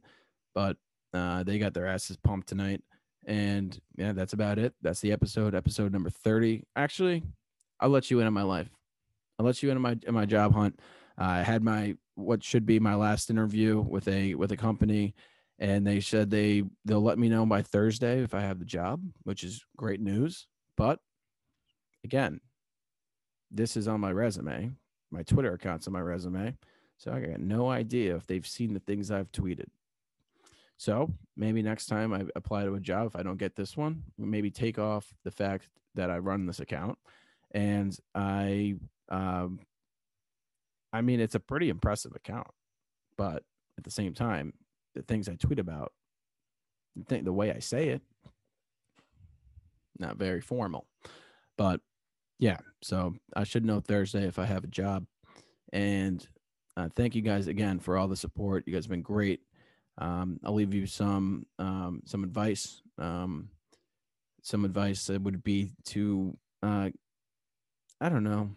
but 0.53 0.77
uh, 1.13 1.43
they 1.43 1.59
got 1.59 1.73
their 1.73 1.87
asses 1.87 2.17
pumped 2.17 2.47
tonight. 2.47 2.81
And 3.25 3.77
yeah, 3.95 4.11
that's 4.11 4.33
about 4.33 4.59
it. 4.59 4.73
That's 4.81 4.99
the 4.99 5.11
episode, 5.11 5.55
episode 5.55 5.91
number 5.91 6.09
30. 6.09 6.63
Actually, 6.75 7.23
I'll 7.79 7.89
let 7.89 8.11
you 8.11 8.19
in 8.19 8.27
on 8.27 8.33
my 8.33 8.43
life. 8.43 8.69
I'll 9.39 9.45
let 9.45 9.63
you 9.63 9.71
in 9.71 9.77
on 9.77 9.81
my 9.81 9.97
in 10.05 10.13
my 10.13 10.25
job 10.25 10.53
hunt. 10.53 10.79
Uh, 11.19 11.25
I 11.25 11.41
had 11.41 11.63
my 11.63 11.95
what 12.15 12.43
should 12.43 12.65
be 12.65 12.79
my 12.79 12.95
last 12.95 13.29
interview 13.29 13.81
with 13.81 14.07
a 14.07 14.35
with 14.35 14.51
a 14.51 14.57
company, 14.57 15.15
and 15.59 15.85
they 15.85 15.99
said 15.99 16.29
they 16.29 16.63
they'll 16.85 17.01
let 17.01 17.17
me 17.17 17.29
know 17.29 17.45
by 17.45 17.61
Thursday 17.61 18.21
if 18.21 18.33
I 18.33 18.41
have 18.41 18.59
the 18.59 18.65
job, 18.65 19.01
which 19.23 19.43
is 19.43 19.63
great 19.77 20.01
news. 20.01 20.47
But 20.77 20.99
again, 22.03 22.41
this 23.51 23.77
is 23.77 23.87
on 23.87 24.01
my 24.01 24.11
resume. 24.11 24.73
My 25.13 25.21
Twitter 25.21 25.53
account's 25.53 25.85
on 25.85 25.93
my 25.93 25.99
resume, 25.99 26.57
so 26.97 27.13
I 27.13 27.19
got 27.19 27.39
no 27.39 27.69
idea 27.69 28.15
if 28.15 28.25
they've 28.25 28.45
seen 28.45 28.73
the 28.73 28.79
things 28.79 29.11
I've 29.11 29.31
tweeted. 29.31 29.67
So 30.77 31.13
maybe 31.37 31.61
next 31.61 31.85
time 31.85 32.11
I 32.13 32.23
apply 32.35 32.65
to 32.65 32.73
a 32.73 32.79
job, 32.79 33.05
if 33.05 33.15
I 33.15 33.21
don't 33.21 33.37
get 33.37 33.55
this 33.55 33.77
one, 33.77 34.03
maybe 34.17 34.49
take 34.49 34.79
off 34.79 35.13
the 35.23 35.29
fact 35.29 35.69
that 35.93 36.09
I 36.09 36.17
run 36.17 36.47
this 36.47 36.59
account. 36.59 36.97
And 37.51 37.95
I, 38.15 38.77
um, 39.09 39.59
I 40.91 41.01
mean, 41.01 41.19
it's 41.19 41.35
a 41.35 41.39
pretty 41.39 41.69
impressive 41.69 42.15
account, 42.15 42.47
but 43.15 43.43
at 43.77 43.83
the 43.83 43.91
same 43.91 44.15
time, 44.15 44.53
the 44.95 45.03
things 45.03 45.29
I 45.29 45.35
tweet 45.35 45.59
about, 45.59 45.93
the, 47.07 47.21
the 47.21 47.31
way 47.31 47.51
I 47.51 47.59
say 47.59 47.89
it, 47.89 48.01
not 49.99 50.17
very 50.17 50.41
formal. 50.41 50.87
But 51.55 51.81
yeah, 52.39 52.57
so 52.81 53.13
I 53.35 53.43
should 53.43 53.63
know 53.63 53.79
Thursday 53.79 54.23
if 54.23 54.39
I 54.39 54.45
have 54.45 54.63
a 54.63 54.67
job. 54.67 55.05
And 55.73 56.25
uh, 56.77 56.87
thank 56.95 57.15
you 57.15 57.21
guys 57.21 57.47
again 57.47 57.79
for 57.79 57.97
all 57.97 58.07
the 58.07 58.15
support. 58.15 58.63
You 58.65 58.73
guys 58.73 58.85
have 58.85 58.91
been 58.91 59.01
great. 59.01 59.41
Um, 59.97 60.39
I'll 60.45 60.53
leave 60.53 60.73
you 60.73 60.85
some 60.85 61.47
um, 61.59 62.01
some 62.05 62.23
advice. 62.23 62.81
Um, 62.97 63.49
some 64.43 64.65
advice 64.65 65.07
that 65.07 65.21
would 65.21 65.43
be 65.43 65.71
to 65.85 66.37
uh, 66.61 66.89
I 67.99 68.09
don't 68.09 68.23
know. 68.23 68.51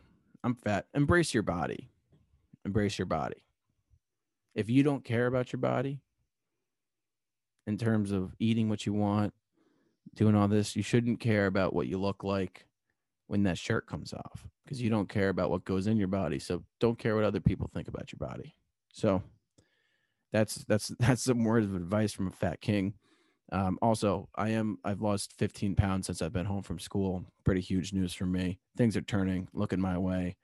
I'm 0.44 0.54
fat. 0.54 0.86
Embrace 0.94 1.32
your 1.32 1.42
body. 1.42 1.88
Embrace 2.64 2.98
your 2.98 3.06
body. 3.06 3.42
If 4.54 4.68
you 4.68 4.82
don't 4.82 5.04
care 5.04 5.26
about 5.26 5.52
your 5.52 5.60
body 5.60 6.00
in 7.66 7.78
terms 7.78 8.12
of 8.12 8.34
eating 8.38 8.68
what 8.68 8.86
you 8.86 8.92
want, 8.92 9.34
doing 10.14 10.34
all 10.34 10.48
this, 10.48 10.76
you 10.76 10.82
shouldn't 10.82 11.20
care 11.20 11.46
about 11.46 11.74
what 11.74 11.86
you 11.86 11.98
look 11.98 12.24
like 12.24 12.66
when 13.26 13.42
that 13.44 13.58
shirt 13.58 13.86
comes 13.86 14.12
off 14.12 14.46
because 14.64 14.80
you 14.80 14.90
don't 14.90 15.08
care 15.08 15.28
about 15.28 15.50
what 15.50 15.64
goes 15.64 15.86
in 15.86 15.96
your 15.96 16.08
body. 16.08 16.38
So 16.38 16.62
don't 16.80 16.98
care 16.98 17.14
what 17.14 17.24
other 17.24 17.40
people 17.40 17.70
think 17.72 17.88
about 17.88 18.12
your 18.12 18.28
body. 18.28 18.54
So 18.92 19.22
that's 20.32 20.56
that's 20.64 20.88
that's 20.98 21.24
some 21.24 21.44
words 21.44 21.66
of 21.66 21.74
advice 21.74 22.12
from 22.12 22.28
a 22.28 22.32
fat 22.32 22.60
king. 22.60 22.94
Um, 23.52 23.78
also, 23.80 24.28
I 24.34 24.50
am 24.50 24.78
I've 24.84 25.00
lost 25.00 25.34
15 25.38 25.76
pounds 25.76 26.06
since 26.06 26.20
I've 26.20 26.32
been 26.32 26.46
home 26.46 26.62
from 26.62 26.78
school. 26.78 27.24
Pretty 27.44 27.60
huge 27.60 27.92
news 27.92 28.12
for 28.12 28.26
me. 28.26 28.58
Things 28.76 28.96
are 28.96 29.02
turning, 29.02 29.48
looking 29.52 29.80
my 29.80 29.98
way. 29.98 30.36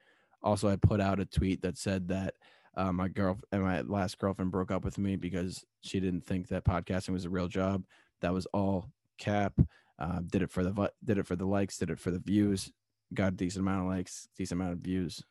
Also, 0.42 0.68
I 0.68 0.77
put 0.77 1.01
out 1.01 1.21
a 1.21 1.25
tweet 1.25 1.62
that 1.62 1.79
said 1.79 2.09
that 2.09 2.35
uh, 2.77 2.92
my 2.92 3.09
girl 3.09 3.38
and 3.51 3.62
my 3.62 3.81
last 3.83 4.18
girlfriend 4.18 4.51
broke 4.51 4.71
up 4.71 4.85
with 4.85 4.99
me 4.99 5.16
because 5.16 5.64
she 5.83 6.01
didn't 6.01 6.25
think 6.25 6.49
that 6.49 6.64
podcasting 6.64 7.11
was 7.11 7.25
a 7.25 7.31
real 7.31 7.49
job. 7.49 7.83
That 8.21 8.33
was 8.33 8.47
all 8.47 8.88
cap. 9.18 9.53
Uh, 9.99 10.21
did 10.27 10.43
it 10.43 10.51
for 10.51 10.65
the 10.65 10.91
did 11.05 11.19
it 11.19 11.27
for 11.27 11.37
the 11.37 11.47
likes, 11.47 11.79
did 11.79 11.91
it 11.91 11.99
for 11.99 12.11
the 12.11 12.19
views. 12.19 12.73
Got 13.15 13.35
a 13.35 13.37
decent 13.37 13.63
amount 13.63 13.83
of 13.83 13.89
likes, 13.89 14.29
decent 14.37 14.61
amount 14.61 14.73
of 14.73 14.79
views. 14.79 15.23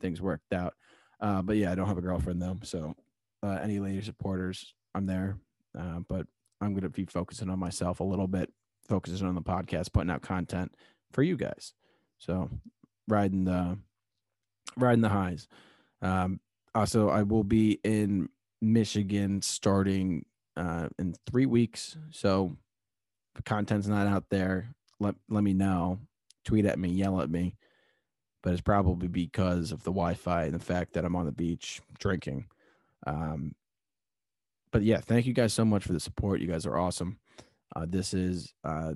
Things 0.00 0.20
worked 0.20 0.52
out. 0.52 0.74
Uh, 1.20 1.42
but 1.42 1.56
yeah, 1.56 1.72
I 1.72 1.74
don't 1.74 1.88
have 1.88 1.98
a 1.98 2.02
girlfriend 2.02 2.42
though, 2.42 2.58
so 2.62 2.94
uh, 3.42 3.58
any 3.62 3.78
lady 3.78 4.02
supporters, 4.02 4.74
I'm 4.94 5.06
there. 5.06 5.38
Uh, 5.78 6.00
but 6.08 6.26
I'm 6.60 6.78
to 6.80 6.88
be 6.88 7.04
focusing 7.04 7.50
on 7.50 7.58
myself 7.58 8.00
a 8.00 8.04
little 8.04 8.26
bit, 8.26 8.52
focusing 8.88 9.26
on 9.26 9.34
the 9.34 9.42
podcast, 9.42 9.92
putting 9.92 10.10
out 10.10 10.22
content 10.22 10.74
for 11.12 11.22
you 11.22 11.36
guys. 11.36 11.74
So 12.18 12.50
riding 13.08 13.44
the 13.44 13.78
riding 14.76 15.02
the 15.02 15.08
highs. 15.08 15.48
Um, 16.02 16.40
also, 16.74 17.08
I 17.08 17.22
will 17.22 17.44
be 17.44 17.80
in 17.84 18.28
Michigan 18.60 19.42
starting 19.42 20.24
uh, 20.56 20.88
in 20.98 21.14
three 21.30 21.46
weeks. 21.46 21.96
So 22.10 22.56
if 23.36 23.44
content's 23.44 23.86
not 23.86 24.06
out 24.06 24.24
there, 24.30 24.74
let 24.98 25.14
let 25.28 25.44
me 25.44 25.52
know. 25.52 25.98
Tweet 26.44 26.64
at 26.64 26.78
me, 26.78 26.88
yell 26.88 27.20
at 27.20 27.30
me. 27.30 27.54
But 28.42 28.52
it's 28.52 28.62
probably 28.62 29.08
because 29.08 29.72
of 29.72 29.82
the 29.82 29.90
Wi-Fi 29.90 30.44
and 30.44 30.54
the 30.54 30.58
fact 30.58 30.92
that 30.92 31.04
I'm 31.04 31.16
on 31.16 31.26
the 31.26 31.32
beach 31.32 31.80
drinking. 31.98 32.46
Um, 33.06 33.54
but 34.70 34.82
yeah, 34.82 35.00
thank 35.00 35.26
you 35.26 35.32
guys 35.32 35.52
so 35.52 35.64
much 35.64 35.84
for 35.84 35.92
the 35.92 36.00
support. 36.00 36.40
You 36.40 36.46
guys 36.46 36.64
are 36.64 36.78
awesome. 36.78 37.18
Uh, 37.74 37.86
this 37.88 38.14
is 38.14 38.54
uh, 38.62 38.92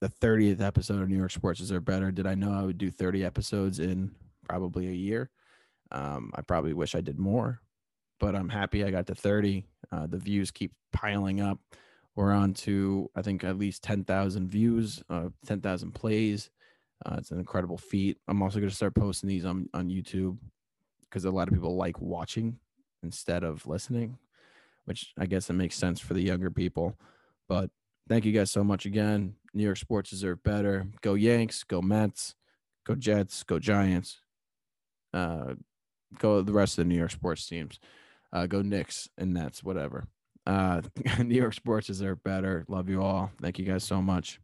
the 0.00 0.08
30th 0.08 0.60
episode 0.60 1.00
of 1.00 1.08
New 1.08 1.16
York 1.16 1.30
Sports 1.30 1.60
Deserve 1.60 1.84
Better. 1.84 2.10
Did 2.10 2.26
I 2.26 2.34
know 2.34 2.52
I 2.52 2.62
would 2.62 2.78
do 2.78 2.90
30 2.90 3.24
episodes 3.24 3.78
in 3.78 4.10
probably 4.48 4.88
a 4.88 4.92
year? 4.92 5.30
Um, 5.92 6.32
I 6.34 6.40
probably 6.42 6.72
wish 6.72 6.94
I 6.94 7.00
did 7.00 7.18
more, 7.18 7.60
but 8.18 8.34
I'm 8.34 8.48
happy 8.48 8.84
I 8.84 8.90
got 8.90 9.06
to 9.06 9.14
30. 9.14 9.64
Uh, 9.92 10.06
the 10.08 10.18
views 10.18 10.50
keep 10.50 10.72
piling 10.92 11.40
up. 11.40 11.58
We're 12.14 12.32
on 12.32 12.54
to, 12.54 13.10
I 13.16 13.22
think, 13.22 13.42
at 13.42 13.58
least 13.58 13.82
10,000 13.82 14.48
views, 14.48 15.02
uh, 15.08 15.30
10,000 15.46 15.92
plays. 15.92 16.50
Uh, 17.04 17.16
it's 17.18 17.30
an 17.30 17.38
incredible 17.38 17.78
feat. 17.78 18.18
I'm 18.28 18.42
also 18.42 18.58
going 18.58 18.68
to 18.68 18.76
start 18.76 18.94
posting 18.94 19.28
these 19.28 19.44
on, 19.44 19.68
on 19.74 19.88
YouTube 19.88 20.36
because 21.04 21.24
a 21.24 21.30
lot 21.30 21.48
of 21.48 21.54
people 21.54 21.76
like 21.76 22.00
watching 22.00 22.58
instead 23.02 23.44
of 23.44 23.66
listening, 23.66 24.18
which 24.84 25.12
I 25.18 25.26
guess 25.26 25.50
it 25.50 25.54
makes 25.54 25.76
sense 25.76 26.00
for 26.00 26.14
the 26.14 26.22
younger 26.22 26.50
people. 26.50 26.96
But 27.48 27.70
thank 28.08 28.24
you 28.24 28.32
guys 28.32 28.50
so 28.50 28.62
much 28.62 28.86
again. 28.86 29.34
New 29.54 29.64
York 29.64 29.78
sports 29.78 30.10
deserve 30.10 30.42
better. 30.42 30.86
Go 31.00 31.14
Yanks, 31.14 31.64
go 31.64 31.82
Mets, 31.82 32.34
go 32.84 32.94
Jets, 32.94 33.42
go 33.42 33.58
Giants. 33.58 34.20
Uh, 35.12 35.54
go 36.18 36.42
the 36.42 36.52
rest 36.52 36.78
of 36.78 36.84
the 36.84 36.88
New 36.88 36.98
York 36.98 37.10
sports 37.10 37.46
teams. 37.46 37.78
Uh, 38.32 38.46
go 38.46 38.62
Knicks 38.62 39.08
and 39.18 39.34
Nets, 39.34 39.62
whatever. 39.62 40.04
Uh, 40.46 40.82
New 41.24 41.36
York 41.36 41.54
sports 41.54 41.88
is 41.90 41.98
deserve 41.98 42.22
better. 42.24 42.64
Love 42.68 42.88
you 42.88 43.02
all. 43.02 43.32
Thank 43.40 43.58
you 43.58 43.64
guys 43.64 43.84
so 43.84 44.02
much. 44.02 44.41